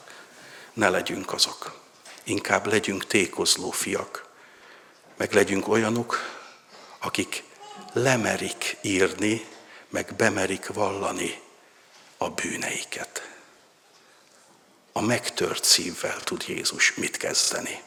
[0.72, 1.80] Ne legyünk azok.
[2.24, 4.28] Inkább legyünk tékozló fiak.
[5.16, 6.18] Meg legyünk olyanok,
[6.98, 7.42] akik
[7.92, 9.46] lemerik írni
[9.88, 11.42] meg bemerik vallani
[12.16, 13.30] a bűneiket.
[14.92, 17.82] A megtört szívvel tud Jézus mit kezdeni.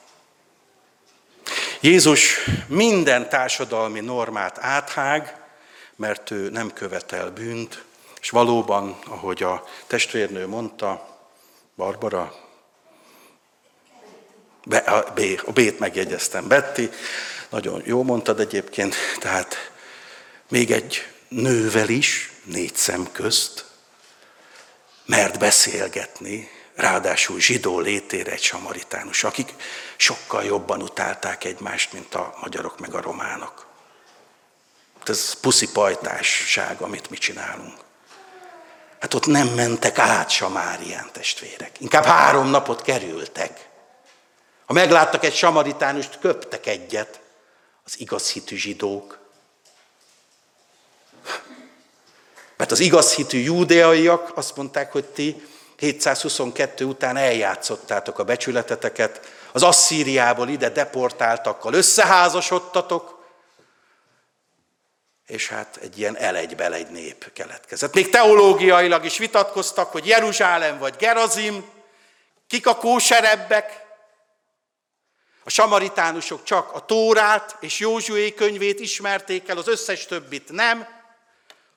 [1.82, 2.38] Jézus
[2.68, 5.38] minden társadalmi normát áthág,
[5.96, 7.84] mert ő nem követel bűnt,
[8.22, 11.18] és valóban, ahogy a testvérnő mondta,
[11.76, 12.36] Barbara,
[14.66, 16.90] be, a, B, a B-t megjegyeztem, Betty,
[17.50, 19.72] nagyon jó mondtad egyébként, tehát
[20.50, 23.66] még egy nővel is, négy szem közt,
[25.06, 29.54] mert beszélgetni, ráadásul zsidó létére egy samaritánus, akik
[29.98, 33.66] sokkal jobban utálták egymást, mint a magyarok meg a románok.
[35.06, 37.78] Ez puszi pajtásság, amit mi csinálunk.
[39.00, 41.80] Hát ott nem mentek át Samárián testvérek.
[41.80, 43.70] Inkább három napot kerültek.
[44.66, 47.20] Ha megláttak egy samaritánust, köptek egyet
[47.86, 49.20] az igaz hitű zsidók.
[52.58, 55.48] Mert az igaz hitű júdeaiak azt mondták, hogy ti
[55.80, 63.18] 722 után eljátszottátok a becsületeteket, az Asszíriából ide deportáltakkal összeházasodtatok,
[65.28, 67.94] és hát egy ilyen elegy-belegy nép keletkezett.
[67.94, 71.70] Még teológiailag is vitatkoztak, hogy Jeruzsálem vagy Gerazim,
[72.48, 73.88] kik a kóserebbek.
[75.44, 80.88] A samaritánusok csak a Tórát és Józsué könyvét ismerték el, az összes többit nem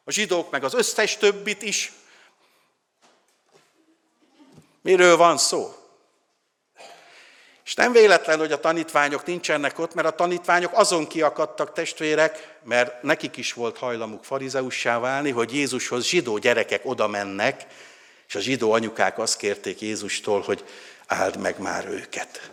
[0.04, 1.92] a zsidók meg az összes többit is.
[4.82, 5.74] Miről van szó?
[7.64, 13.02] És nem véletlen, hogy a tanítványok nincsenek ott, mert a tanítványok azon kiakadtak testvérek, mert
[13.02, 17.66] nekik is volt hajlamuk farizeussá válni, hogy Jézushoz zsidó gyerekek oda mennek,
[18.28, 20.64] és a zsidó anyukák azt kérték Jézustól, hogy
[21.06, 22.50] áld meg már őket.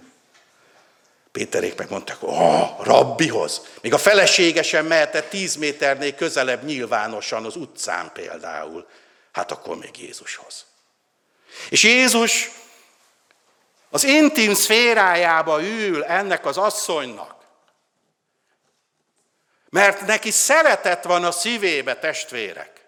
[1.32, 3.62] Péterék megmondták, oh, rabbihoz.
[3.82, 8.88] Még a felesége sem mehetett tíz méternél közelebb nyilvánosan az utcán például.
[9.32, 10.69] Hát akkor még Jézushoz.
[11.70, 12.50] És Jézus
[13.90, 17.36] az intim szférájába ül ennek az asszonynak.
[19.70, 22.88] Mert neki szeretet van a szívébe, testvérek.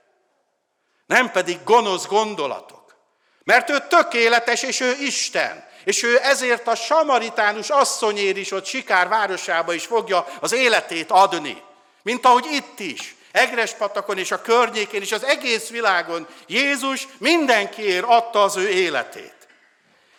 [1.05, 2.95] Nem pedig gonosz gondolatok.
[3.43, 5.69] Mert ő tökéletes, és ő Isten.
[5.83, 11.63] És ő ezért a samaritánus asszonyér is ott Sikár városába is fogja az életét adni.
[12.03, 13.15] Mint ahogy itt is.
[13.31, 19.35] Egrespatakon és a környékén és az egész világon Jézus mindenkiért adta az ő életét.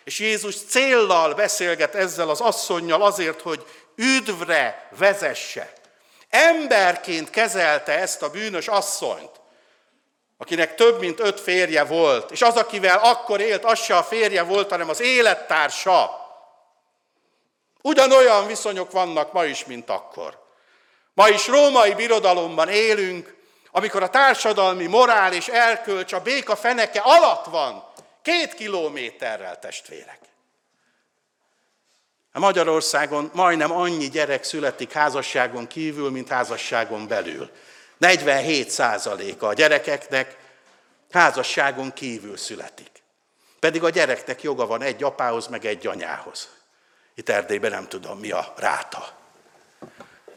[0.03, 5.73] És Jézus céllal beszélget ezzel az asszonynal azért, hogy üdvre vezesse.
[6.29, 9.41] Emberként kezelte ezt a bűnös asszonyt
[10.37, 14.43] akinek több mint öt férje volt, és az, akivel akkor élt, az se a férje
[14.43, 16.21] volt, hanem az élettársa.
[17.81, 20.42] Ugyanolyan viszonyok vannak ma is, mint akkor.
[21.13, 23.35] Ma is római birodalomban élünk,
[23.71, 27.83] amikor a társadalmi morál és elkölcs a béka feneke alatt van,
[28.21, 30.19] két kilométerrel testvérek.
[32.31, 37.49] A Magyarországon majdnem annyi gyerek születik házasságon kívül, mint házasságon belül.
[37.97, 40.37] 47 százaléka a gyerekeknek
[41.11, 42.91] házasságon kívül születik.
[43.59, 46.49] Pedig a gyereknek joga van egy apához, meg egy anyához.
[47.15, 49.22] Itt Erdélyben nem tudom, mi a ráta.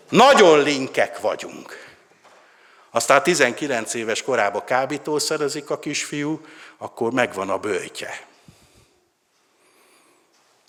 [0.08, 1.84] Nagyon linkek vagyunk.
[2.90, 6.46] Aztán 19 éves korában kábítószerezik a kisfiú,
[6.76, 8.26] akkor megvan a bőjtje.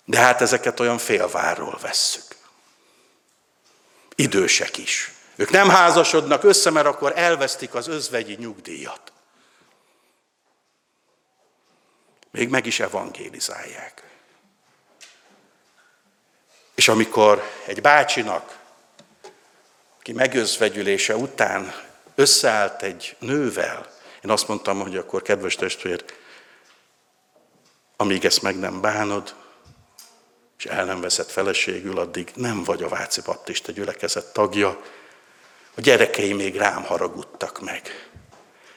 [0.04, 2.36] De hát ezeket olyan félvárról vesszük.
[4.14, 5.12] Idősek is.
[5.36, 9.12] Ők nem házasodnak össze, mert akkor elvesztik az özvegyi nyugdíjat.
[12.30, 14.02] Még meg is evangélizálják.
[16.74, 18.57] És amikor egy bácsinak,
[20.08, 21.74] aki megözvegyülése után
[22.14, 23.86] összeállt egy nővel,
[24.24, 26.04] én azt mondtam, hogy akkor kedves testvér,
[27.96, 29.34] amíg ezt meg nem bánod,
[30.58, 34.80] és el nem veszed feleségül, addig nem vagy a Váci Baptista gyülekezet tagja.
[35.74, 38.10] A gyerekei még rám haragudtak meg.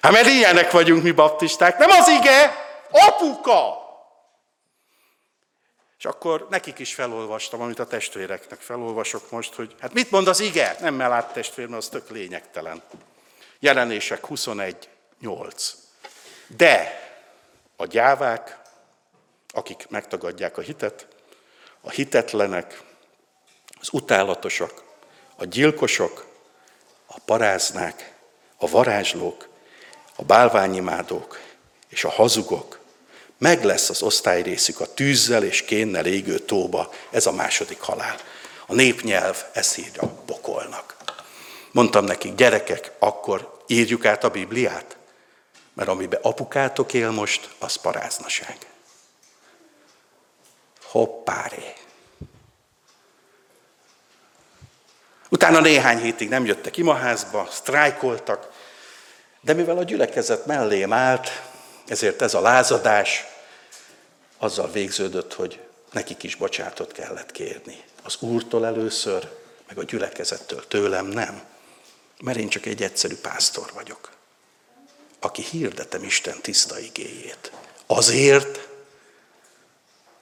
[0.02, 2.56] Hát mert ilyenek vagyunk mi baptisták, nem az ige,
[2.92, 3.81] apuka!
[6.02, 10.40] És akkor nekik is felolvastam, amit a testvéreknek felolvasok most, hogy hát mit mond az
[10.40, 10.76] ige?
[10.80, 12.82] Nem mellát testvér, mert az tök lényegtelen.
[13.60, 14.90] Jelenések 21,
[15.20, 15.74] 8.
[16.48, 17.02] De
[17.76, 18.60] a gyávák,
[19.54, 21.08] akik megtagadják a hitet,
[21.82, 22.82] a hitetlenek,
[23.80, 24.84] az utálatosak,
[25.36, 26.26] a gyilkosok,
[27.06, 28.16] a paráznák,
[28.58, 29.48] a varázslók,
[30.16, 31.40] a bálványimádók
[31.88, 32.81] és a hazugok,
[33.42, 38.18] meg lesz az osztályrészük a tűzzel és kénnel égő tóba, ez a második halál.
[38.68, 40.96] A népnyelv ezt írja pokolnak.
[41.72, 44.98] Mondtam nekik, gyerekek, akkor írjuk át a Bibliát,
[45.74, 48.58] mert amiben apukátok él most, az paráznaság.
[50.84, 51.74] Hoppáré.
[55.30, 58.50] Utána néhány hétig nem jöttek imaházba, sztrájkoltak,
[59.42, 61.42] de mivel a gyülekezet mellém állt,
[61.88, 63.30] ezért ez a lázadás
[64.42, 65.60] azzal végződött, hogy
[65.92, 67.84] nekik is bocsátot kellett kérni.
[68.04, 69.30] Az Úrtól először,
[69.68, 71.42] meg a gyülekezettől, tőlem nem.
[72.22, 74.10] Mert én csak egy egyszerű pásztor vagyok,
[75.20, 77.52] aki hirdetem Isten tiszta igéjét.
[77.86, 78.68] Azért,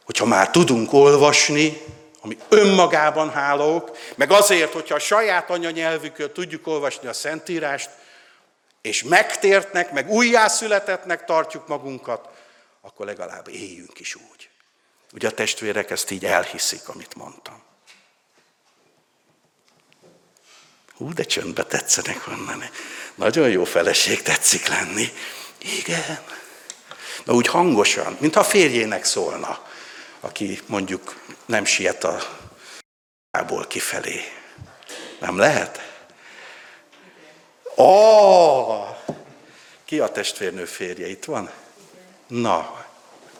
[0.03, 1.81] hogyha már tudunk olvasni,
[2.21, 7.89] ami önmagában hálók, meg azért, hogyha a saját anyanyelvükön tudjuk olvasni a Szentírást,
[8.81, 12.29] és megtértnek, meg újjászületetnek tartjuk magunkat,
[12.89, 14.49] akkor legalább éljünk is úgy.
[15.13, 17.63] Ugye a testvérek ezt így elhiszik, amit mondtam.
[20.95, 22.63] Hú, de csöndbe tetszenek onnan.
[23.15, 25.07] Nagyon jó feleség tetszik lenni.
[25.57, 26.23] Igen.
[27.25, 29.67] Na úgy hangosan, mintha a férjének szólna,
[30.19, 32.17] aki mondjuk nem siet a
[33.47, 34.21] ból kifelé.
[35.19, 36.01] Nem lehet?
[37.75, 38.97] Ó, oh!
[39.85, 41.07] ki a testvérnő férje?
[41.07, 41.51] Itt van?
[42.27, 42.78] Na,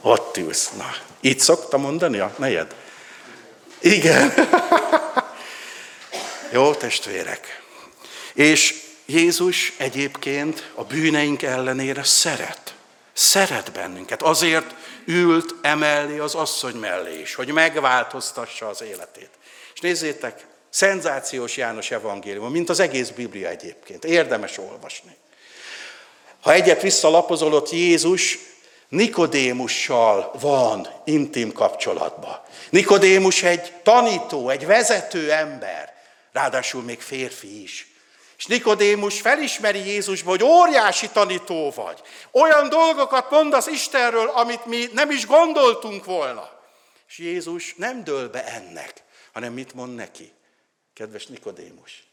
[0.02, 0.70] ott ülsz.
[0.78, 2.76] Na, így szokta mondani a nejed?
[3.80, 4.34] Igen.
[6.52, 7.62] Jó, testvérek.
[8.34, 12.74] És Jézus egyébként a bűneink ellenére szeret.
[13.14, 14.22] Szeret bennünket.
[14.22, 14.76] Azért
[15.06, 19.30] ült emellé az asszony mellé is, hogy megváltoztassa az életét.
[19.74, 24.06] És nézzétek, szenzációs János evangélium, mint az egész Biblia egyébként.
[24.06, 25.16] Érdemes olvasni.
[26.42, 28.40] Ha egyet visszalapozolott Jézus
[28.90, 32.42] Nikodémussal van intim kapcsolatban.
[32.70, 35.94] Nikodémus egy tanító, egy vezető ember,
[36.32, 37.88] ráadásul még férfi is.
[38.38, 42.02] És Nikodémus felismeri Jézusba, hogy óriási tanító vagy.
[42.32, 46.50] Olyan dolgokat mond az Istenről, amit mi nem is gondoltunk volna.
[47.08, 50.32] És Jézus nem dől be ennek, hanem mit mond neki?
[50.94, 52.04] Kedves Nikodémus,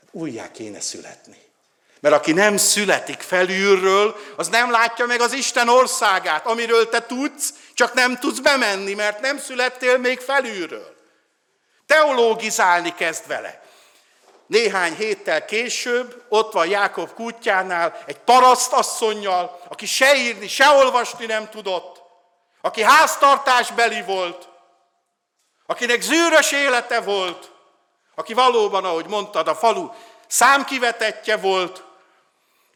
[0.00, 1.47] hát újjá kéne születni.
[2.00, 7.54] Mert aki nem születik felülről, az nem látja meg az Isten országát, amiről te tudsz,
[7.74, 10.96] csak nem tudsz bemenni, mert nem születtél még felülről.
[11.86, 13.62] Teológizálni kezd vele.
[14.46, 21.48] Néhány héttel később ott van Jákob kutyánál egy parasztasszonynal, aki se írni, se olvasni nem
[21.50, 22.02] tudott,
[22.60, 24.48] aki háztartásbeli volt,
[25.66, 27.50] akinek zűrös élete volt,
[28.14, 29.90] aki valóban, ahogy mondtad, a falu
[30.26, 31.84] számkivetetje volt,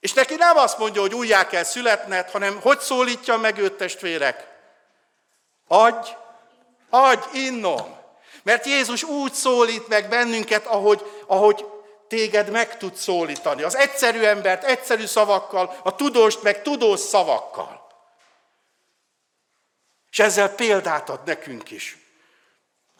[0.03, 4.47] és neki nem azt mondja, hogy újjá kell születned, hanem hogy szólítja meg őt testvérek?
[5.69, 6.11] Adj,
[6.91, 7.97] adj, innom.
[8.43, 11.67] Mert Jézus úgy szólít meg bennünket, ahogy, ahogy
[12.09, 13.63] téged meg tud szólítani.
[13.63, 17.87] Az egyszerű embert egyszerű szavakkal, a tudóst meg tudós szavakkal.
[20.11, 21.97] És ezzel példát ad nekünk is.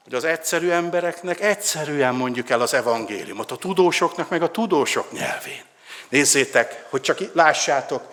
[0.03, 5.71] Hogy az egyszerű embereknek egyszerűen mondjuk el az evangéliumot, a tudósoknak meg a tudósok nyelvén.
[6.13, 8.13] Nézzétek, hogy csak lássátok,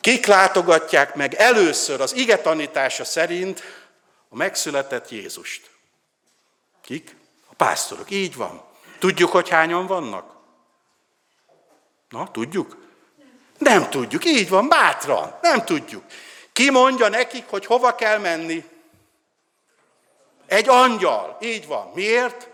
[0.00, 3.62] kik látogatják meg először az ige tanítása szerint
[4.28, 5.70] a megszületett Jézust.
[6.82, 7.16] Kik?
[7.46, 8.10] A pásztorok.
[8.10, 8.62] Így van.
[8.98, 10.34] Tudjuk, hogy hányan vannak?
[12.08, 12.76] Na, tudjuk?
[13.58, 14.24] Nem tudjuk.
[14.24, 15.38] Így van, bátran.
[15.40, 16.04] Nem tudjuk.
[16.52, 18.64] Ki mondja nekik, hogy hova kell menni?
[20.46, 21.38] Egy angyal.
[21.40, 21.90] Így van.
[21.94, 22.48] Miért?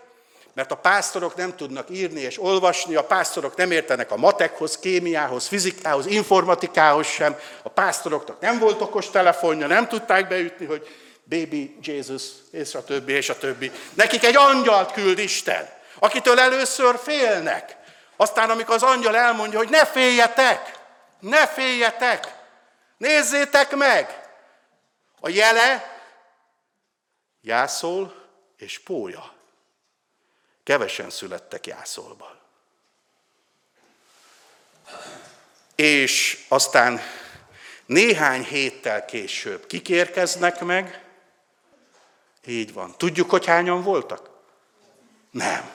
[0.59, 5.47] Mert a pásztorok nem tudnak írni és olvasni, a pásztorok nem értenek a matekhoz, kémiához,
[5.47, 7.39] fizikához, informatikához sem.
[7.63, 10.89] A pásztoroknak nem volt okos telefonja, nem tudták beütni, hogy
[11.25, 13.71] baby Jesus, és a többi, és a többi.
[13.95, 17.77] Nekik egy angyalt küld Isten, akitől először félnek.
[18.17, 20.79] Aztán, amikor az angyal elmondja, hogy ne féljetek,
[21.21, 22.35] ne féljetek,
[22.97, 24.29] nézzétek meg,
[25.21, 26.01] a jele
[27.41, 28.15] jászol
[28.57, 29.37] és pólya.
[30.69, 32.39] Kevesen születtek jászolban.
[35.75, 37.01] És aztán
[37.87, 41.05] néhány héttel később kikérkeznek meg,
[42.47, 42.95] így van.
[42.97, 44.31] Tudjuk, hogy hányan voltak?
[45.31, 45.71] Nem.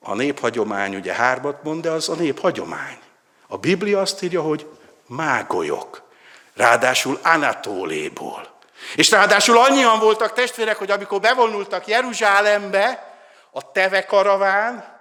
[0.00, 2.98] A néphagyomány ugye hármat mond, de az a néphagyomány.
[3.46, 4.66] A Biblia azt írja, hogy
[5.06, 6.02] mágolyok.
[6.54, 8.58] Ráadásul Anatóléból.
[8.96, 13.07] És ráadásul annyian voltak testvérek, hogy amikor bevonultak Jeruzsálembe,
[13.52, 14.96] a teve karaván,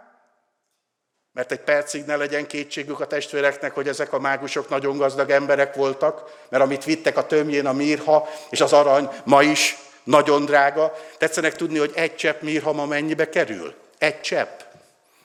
[1.34, 5.76] mert egy percig ne legyen kétségük a testvéreknek, hogy ezek a mágusok nagyon gazdag emberek
[5.76, 10.93] voltak, mert amit vittek a tömjén a mirha és az arany ma is nagyon drága.
[11.18, 13.74] Tetszenek tudni, hogy egy csepp mirha ma mennyibe kerül?
[13.98, 14.60] Egy csepp,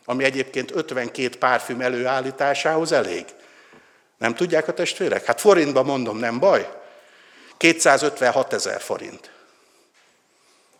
[0.05, 3.25] ami egyébként 52 párfüm előállításához elég.
[4.18, 5.25] Nem tudják a testvérek?
[5.25, 6.68] Hát forintban mondom, nem baj.
[7.57, 9.31] 256 ezer forint.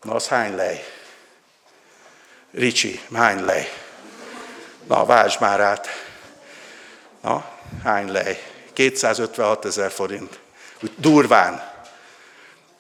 [0.03, 0.85] Na, az hány lej?
[2.53, 3.69] Ricsi, hány lej?
[4.87, 5.89] Na, váltsd már át.
[7.21, 7.45] Na,
[7.85, 8.39] hány lej?
[8.73, 10.39] 256 ezer forint.
[10.83, 11.71] Úgy durván.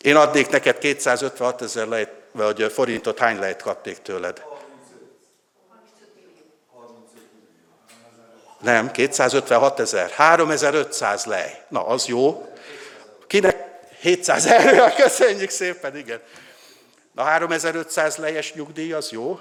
[0.00, 4.42] Én adnék neked 256 ezer lejt, vagy forintot, hány lejt kapnék tőled?
[8.60, 10.10] Nem, 256 ezer.
[10.10, 11.64] 3500 lej.
[11.68, 12.52] Na, az jó.
[13.26, 13.70] Kinek
[14.00, 16.20] 700 euró, köszönjük szépen, igen.
[17.12, 19.40] Na 3500 lejes nyugdíj, az jó?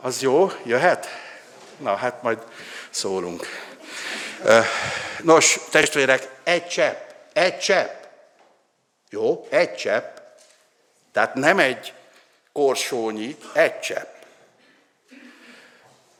[0.00, 0.50] Az jó?
[0.64, 1.08] Jöhet?
[1.76, 2.38] Na, hát majd
[2.90, 3.46] szólunk.
[5.22, 8.04] Nos, testvérek, egy csepp, egy csepp.
[9.10, 10.16] Jó, egy csepp.
[11.12, 11.92] Tehát nem egy
[12.52, 14.14] korsónyi, egy csepp.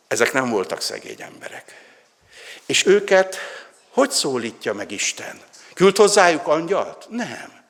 [0.08, 1.74] Ezek nem voltak szegény emberek.
[2.66, 3.38] És őket
[3.90, 5.40] hogy szólítja meg Isten?
[5.74, 7.06] Küld hozzájuk angyalt?
[7.08, 7.62] Nem.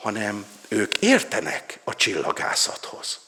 [0.00, 3.20] Hanem ők értenek a csillagászathoz.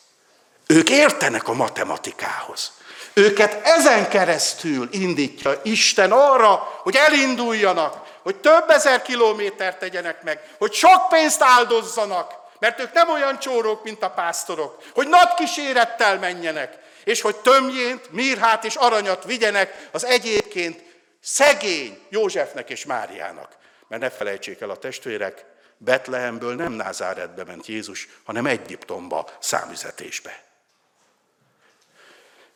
[0.66, 2.72] Ők értenek a matematikához.
[3.12, 10.72] Őket ezen keresztül indítja Isten arra, hogy elinduljanak, hogy több ezer kilométert tegyenek meg, hogy
[10.72, 16.78] sok pénzt áldozzanak, mert ők nem olyan csórók, mint a pásztorok, hogy nagy kísérettel menjenek,
[17.04, 20.82] és hogy tömjént, mirhát és aranyat vigyenek az egyébként
[21.20, 23.56] szegény Józsefnek és Máriának.
[23.88, 25.44] Mert ne felejtsék el a testvérek,
[25.76, 30.42] Betlehemből nem Názáretbe ment Jézus, hanem Egyiptomba, számüzetésbe.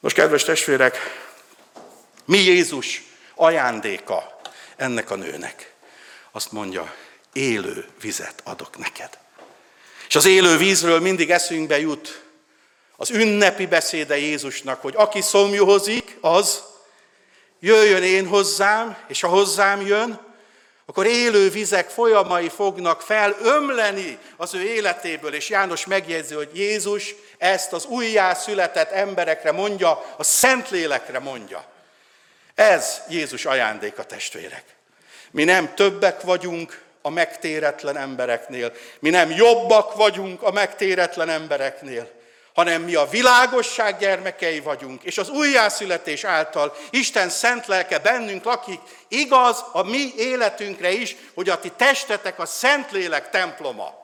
[0.00, 0.96] Most, kedves testvérek,
[2.24, 3.02] mi Jézus
[3.34, 4.40] ajándéka
[4.76, 5.72] ennek a nőnek?
[6.32, 6.94] Azt mondja,
[7.32, 9.18] élő vizet adok neked.
[10.08, 12.22] És az élő vízről mindig eszünkbe jut
[12.96, 16.62] az ünnepi beszéde Jézusnak, hogy aki szomjuhozik, az
[17.60, 20.20] jöjjön én hozzám, és ha hozzám jön,
[20.86, 27.14] akkor élő vizek folyamai fognak fel ömleni az ő életéből, és János megjegyzi, hogy Jézus
[27.38, 31.64] ezt az újjászületett emberekre mondja, a Szentlélekre mondja.
[32.54, 34.64] Ez Jézus ajándéka, testvérek.
[35.30, 42.10] Mi nem többek vagyunk a megtéretlen embereknél, mi nem jobbak vagyunk a megtéretlen embereknél,
[42.54, 48.80] hanem mi a világosság gyermekei vagyunk, és az újjászületés által Isten szent lelke bennünk lakik,
[49.08, 54.02] igaz a mi életünkre is, hogy a ti testetek a Szentlélek temploma.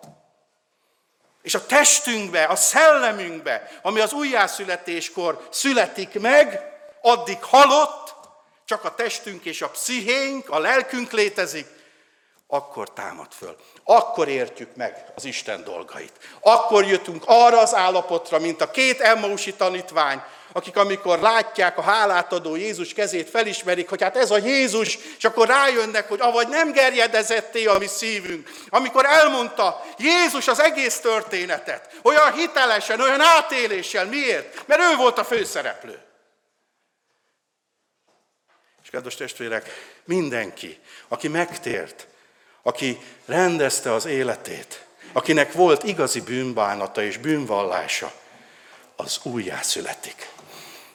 [1.45, 6.61] És a testünkbe, a szellemünkbe, ami az újjászületéskor születik meg,
[7.03, 8.15] addig halott,
[8.65, 11.67] csak a testünk és a pszichénk, a lelkünk létezik,
[12.47, 13.57] akkor támad föl.
[13.85, 16.13] Akkor értjük meg az Isten dolgait.
[16.41, 20.23] Akkor jöttünk arra az állapotra, mint a két Emmausi tanítvány,
[20.57, 25.25] akik amikor látják a hálát adó Jézus kezét, felismerik, hogy hát ez a Jézus, és
[25.25, 28.51] akkor rájönnek, hogy avagy nem gerjedezetté a mi szívünk.
[28.69, 34.05] Amikor elmondta Jézus az egész történetet, olyan hitelesen, olyan átéléssel.
[34.05, 34.67] Miért?
[34.67, 35.99] Mert ő volt a főszereplő.
[38.83, 39.71] És kedves testvérek,
[40.05, 40.79] mindenki,
[41.09, 42.07] aki megtért,
[42.63, 48.13] aki rendezte az életét, akinek volt igazi bűnbánata és bűnvallása,
[48.97, 50.33] az újjászületik.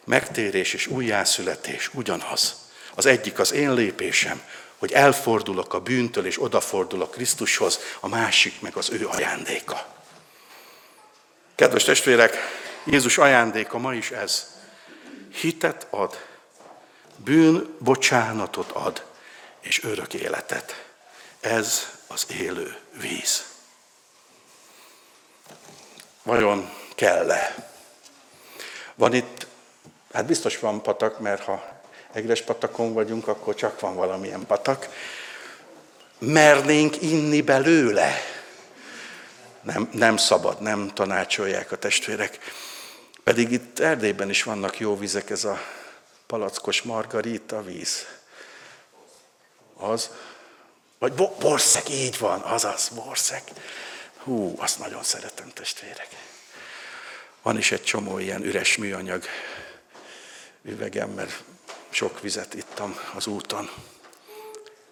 [0.09, 2.55] Megtérés és újjászületés ugyanaz.
[2.95, 4.41] Az egyik az én lépésem,
[4.77, 9.95] hogy elfordulok a bűntől és odafordulok Krisztushoz, a másik meg az ő ajándéka.
[11.55, 12.37] Kedves testvérek,
[12.83, 14.47] Jézus ajándéka ma is ez.
[15.33, 16.25] Hitet ad,
[17.15, 19.05] bűn bocsánatot ad,
[19.59, 20.85] és örök életet.
[21.39, 23.45] Ez az élő víz.
[26.23, 27.71] Vajon kell-e?
[28.95, 29.47] Van itt,
[30.13, 31.81] hát biztos van patak, mert ha
[32.11, 34.89] egres patakon vagyunk, akkor csak van valamilyen patak.
[36.19, 38.15] Mernénk inni belőle?
[39.61, 42.39] Nem, nem szabad, nem tanácsolják a testvérek.
[43.23, 45.61] Pedig itt Erdélyben is vannak jó vizek, ez a
[46.27, 48.05] palackos margarita víz.
[49.77, 50.09] Az,
[50.99, 53.43] vagy borszeg, így van, azaz, borszeg.
[54.17, 56.07] Hú, azt nagyon szeretem, testvérek.
[57.41, 59.23] Van is egy csomó ilyen üres műanyag
[60.63, 61.43] üvegem, mert
[61.89, 63.69] sok vizet ittam az úton.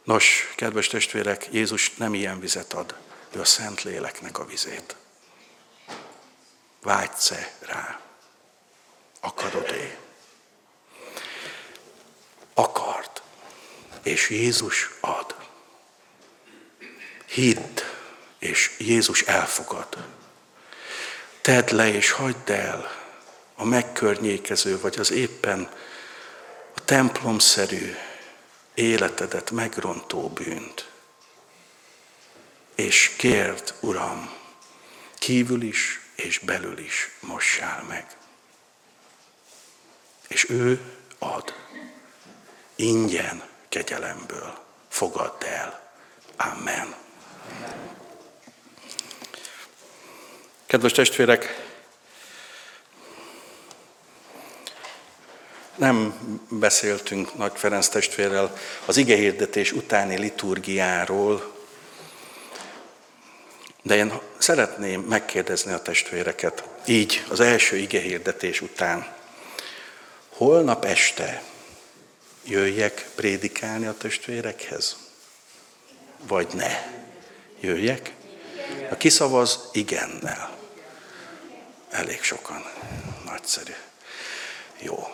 [0.03, 2.95] Nos, kedves testvérek, Jézus nem ilyen vizet ad,
[3.31, 4.95] ő a Szent Léleknek a vizét.
[6.81, 7.99] Vágysz -e rá?
[9.19, 9.97] Akarod-e?
[12.53, 13.21] Akart.
[14.03, 15.35] És Jézus ad.
[17.25, 17.81] Hidd,
[18.39, 19.97] és Jézus elfogad.
[21.41, 23.06] Tedd le és hagyd el
[23.57, 25.69] a megkörnyékező, vagy az éppen
[26.75, 27.95] a templomszerű
[28.73, 30.89] életedet megrontó bűnt.
[32.75, 34.33] És kérd, Uram,
[35.19, 38.17] kívül is és belül is mossál meg.
[40.27, 40.81] És ő
[41.19, 41.53] ad.
[42.75, 44.57] Ingyen kegyelemből
[44.89, 45.91] fogadd el.
[46.37, 46.95] Amen.
[50.65, 51.66] Kedves testvérek,
[55.77, 56.13] nem
[56.49, 61.55] beszéltünk Nagy Ferenc testvérrel az igehirdetés utáni liturgiáról,
[63.81, 69.15] de én szeretném megkérdezni a testvéreket, így az első igehirdetés után.
[70.29, 71.43] Holnap este
[72.45, 74.97] jöjjek prédikálni a testvérekhez?
[76.27, 76.71] Vagy ne?
[77.59, 78.11] Jöjjek?
[78.89, 80.57] A kiszavaz igennel.
[81.89, 82.63] Elég sokan.
[83.25, 83.73] Nagyszerű.
[84.79, 85.07] Jó.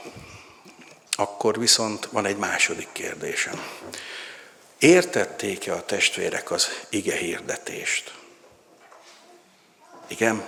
[1.15, 3.63] Akkor viszont van egy második kérdésem.
[4.79, 8.13] Értették-e a testvérek az ige hirdetést?
[10.07, 10.43] Igen?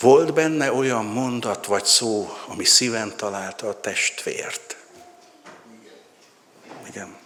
[0.00, 4.76] Volt benne olyan mondat vagy szó, ami szíven találta a testvért?
[6.88, 7.16] Igen.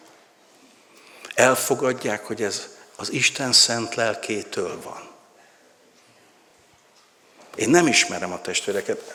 [1.34, 5.10] Elfogadják, hogy ez az Isten szent lelkétől van.
[7.54, 9.14] Én nem ismerem a testvéreket.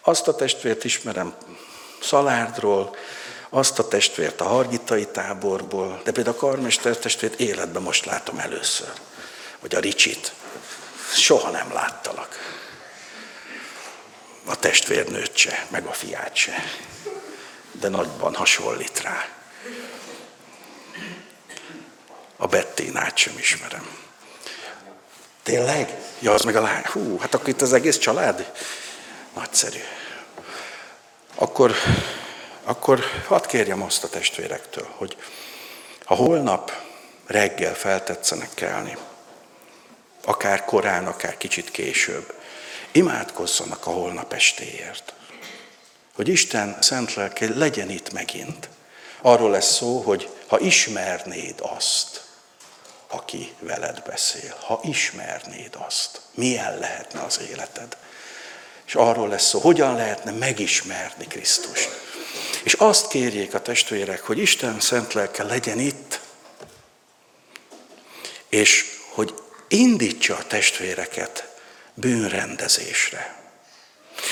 [0.00, 1.34] Azt a testvért ismerem
[2.02, 2.96] Szalárdról,
[3.48, 8.92] azt a testvért a Hargitai táborból, de például a karmester testvért életben most látom először.
[9.60, 10.32] Vagy a Ricsit.
[11.14, 12.56] Soha nem láttalak.
[14.46, 16.64] A testvérnőt se, meg a fiát se.
[17.72, 19.28] De nagyban hasonlít rá.
[22.36, 23.88] A Betténát sem ismerem.
[25.42, 25.98] Tényleg?
[26.20, 26.84] Ja, az meg a lány.
[26.84, 28.52] Hú, hát akkor itt az egész család?
[29.38, 29.80] Nagyszerű.
[31.34, 31.74] Akkor,
[32.62, 35.16] akkor hadd kérjem azt a testvérektől, hogy
[36.04, 36.72] ha holnap
[37.26, 38.96] reggel feltetszenek kelni,
[40.24, 42.34] akár korán, akár kicsit később,
[42.92, 45.12] imádkozzanak a holnap estéért.
[46.14, 48.68] Hogy Isten szent lelke legyen itt megint.
[49.22, 52.24] Arról lesz szó, hogy ha ismernéd azt,
[53.06, 57.96] aki veled beszél, ha ismernéd azt, milyen lehetne az életed.
[58.88, 61.88] És arról lesz szó, hogyan lehetne megismerni Krisztust.
[62.62, 66.20] És azt kérjék a testvérek, hogy Isten szent lelke legyen itt,
[68.48, 68.84] és
[69.14, 69.34] hogy
[69.68, 71.48] indítsa a testvéreket
[71.94, 73.36] bűnrendezésre.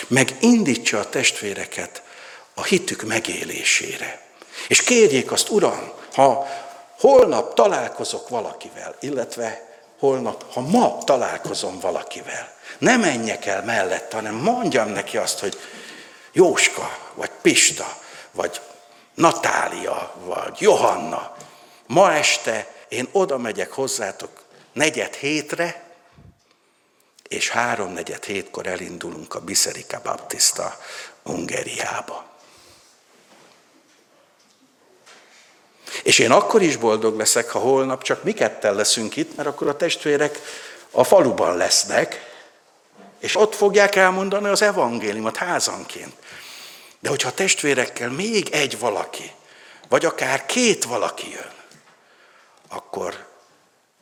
[0.07, 2.03] Meg indítsa a testvéreket
[2.55, 4.27] a hitük megélésére.
[4.69, 6.47] És kérjék azt, Uram, ha
[6.99, 9.66] holnap találkozok valakivel, illetve
[9.99, 15.59] holnap, ha ma találkozom valakivel, ne menjek el mellett, hanem mondjam neki azt, hogy
[16.33, 17.99] Jóska, vagy Pista,
[18.31, 18.61] vagy
[19.15, 21.37] Natália, vagy Johanna,
[21.87, 25.85] ma este én oda megyek hozzátok negyed hétre,
[27.29, 30.79] és háromnegyed hétkor elindulunk a Biszerika Baptista
[31.23, 32.36] Ungeriába.
[36.03, 39.69] És én akkor is boldog leszek, ha holnap csak mi ketten leszünk itt, mert akkor
[39.69, 40.41] a testvérek
[40.91, 42.35] a faluban lesznek,
[43.19, 46.15] és ott fogják elmondani az evangéliumot házanként.
[47.01, 49.33] De hogyha a testvérekkel még egy valaki,
[49.89, 51.53] vagy akár két valaki jön,
[52.69, 53.27] akkor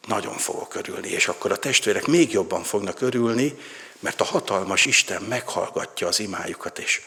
[0.06, 3.58] nagyon fogok örülni, és akkor a testvérek még jobban fognak örülni,
[3.98, 7.00] mert a hatalmas Isten meghallgatja az imájukat, és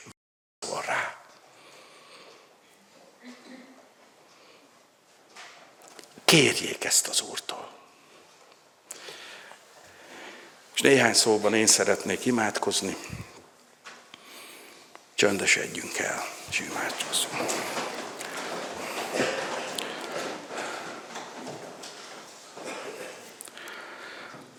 [0.69, 0.96] van rá.
[6.27, 7.69] Kérjék ezt az Úrtól.
[10.73, 12.97] És néhány szóban én szeretnék imádkozni.
[15.13, 17.49] Csöndesedjünk el, és imádkozzunk.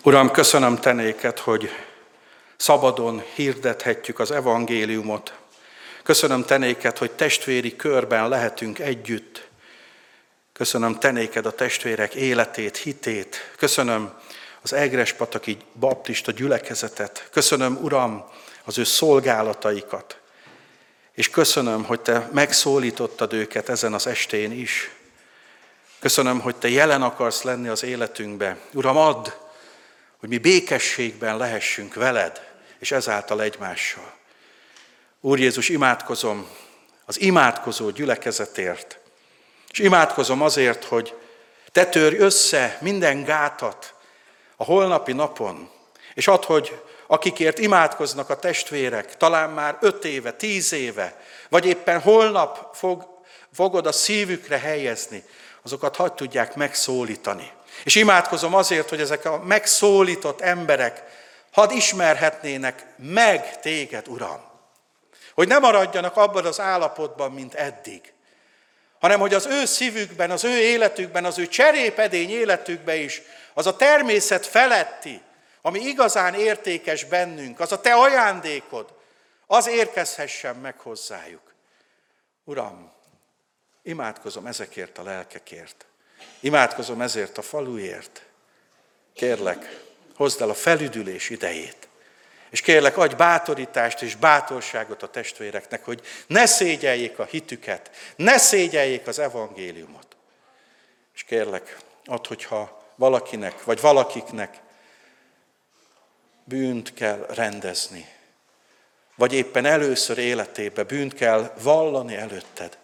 [0.03, 1.69] Uram, köszönöm te néked, hogy
[2.57, 5.33] szabadon hirdethetjük az evangéliumot.
[6.03, 9.48] Köszönöm te néked, hogy testvéri körben lehetünk együtt.
[10.59, 13.53] Köszönöm te néked a testvérek életét, hitét.
[13.57, 14.13] Köszönöm
[14.61, 17.27] az Egrespataki baptista gyülekezetet.
[17.31, 18.25] Köszönöm, Uram,
[18.63, 20.17] az ő szolgálataikat.
[21.13, 24.89] És köszönöm, hogy te megszólítottad őket ezen az estén is.
[25.99, 28.57] Köszönöm, hogy te jelen akarsz lenni az életünkbe.
[28.73, 29.29] Uram, add,
[30.17, 34.13] hogy mi békességben lehessünk veled, és ezáltal egymással.
[35.21, 36.49] Úr Jézus, imádkozom
[37.05, 38.98] az imádkozó gyülekezetért,
[39.71, 41.13] és imádkozom azért, hogy
[41.71, 43.93] te törj össze minden gátat
[44.55, 45.69] a holnapi napon,
[46.13, 52.01] és add, hogy akikért imádkoznak a testvérek, talán már öt éve, tíz éve, vagy éppen
[52.01, 53.07] holnap fog,
[53.53, 55.23] fogod a szívükre helyezni,
[55.63, 57.51] azokat hagyd tudják megszólítani.
[57.83, 61.03] És imádkozom azért, hogy ezek a megszólított emberek
[61.51, 64.41] hadd ismerhetnének meg téged, Uram.
[65.33, 68.13] Hogy ne maradjanak abban az állapotban, mint eddig,
[68.99, 73.21] hanem hogy az ő szívükben, az ő életükben, az ő cserépedény életükben is
[73.53, 75.21] az a természet feletti,
[75.61, 78.93] ami igazán értékes bennünk, az a te ajándékod,
[79.45, 81.53] az érkezhessen meg hozzájuk.
[82.43, 82.91] Uram,
[83.83, 85.85] imádkozom ezekért a lelkekért.
[86.39, 88.25] Imádkozom ezért a faluért.
[89.13, 89.79] Kérlek,
[90.15, 91.88] hozd el a felüdülés idejét.
[92.49, 99.07] És kérlek, adj bátorítást és bátorságot a testvéreknek, hogy ne szégyeljék a hitüket, ne szégyeljék
[99.07, 100.15] az evangéliumot.
[101.13, 104.59] És kérlek, add, hogyha valakinek, vagy valakiknek
[106.43, 108.05] bűnt kell rendezni,
[109.15, 112.77] vagy éppen először életébe bűnt kell vallani előtted,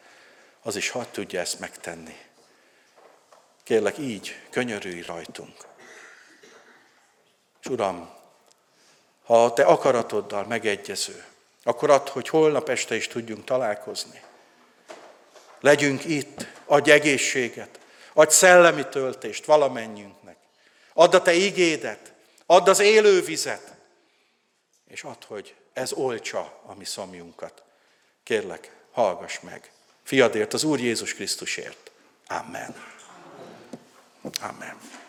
[0.61, 2.17] az is hadd tudja ezt megtenni.
[3.63, 5.57] Kérlek, így könyörülj rajtunk.
[7.61, 8.14] És Uram,
[9.25, 11.25] ha a Te akaratoddal megegyező,
[11.63, 14.21] akkor add, hogy holnap este is tudjunk találkozni.
[15.59, 17.79] Legyünk itt, adj egészséget,
[18.13, 20.37] adj szellemi töltést valamennyünknek.
[20.93, 22.13] Add a Te igédet,
[22.45, 23.73] add az élő vizet,
[24.87, 27.63] és add, hogy ez olcsa a mi szomjunkat.
[28.23, 29.71] Kérlek, hallgass meg.
[30.03, 31.91] Fiadért, az Úr Jézus Krisztusért.
[32.27, 32.75] Amen.
[34.41, 35.04] Amen.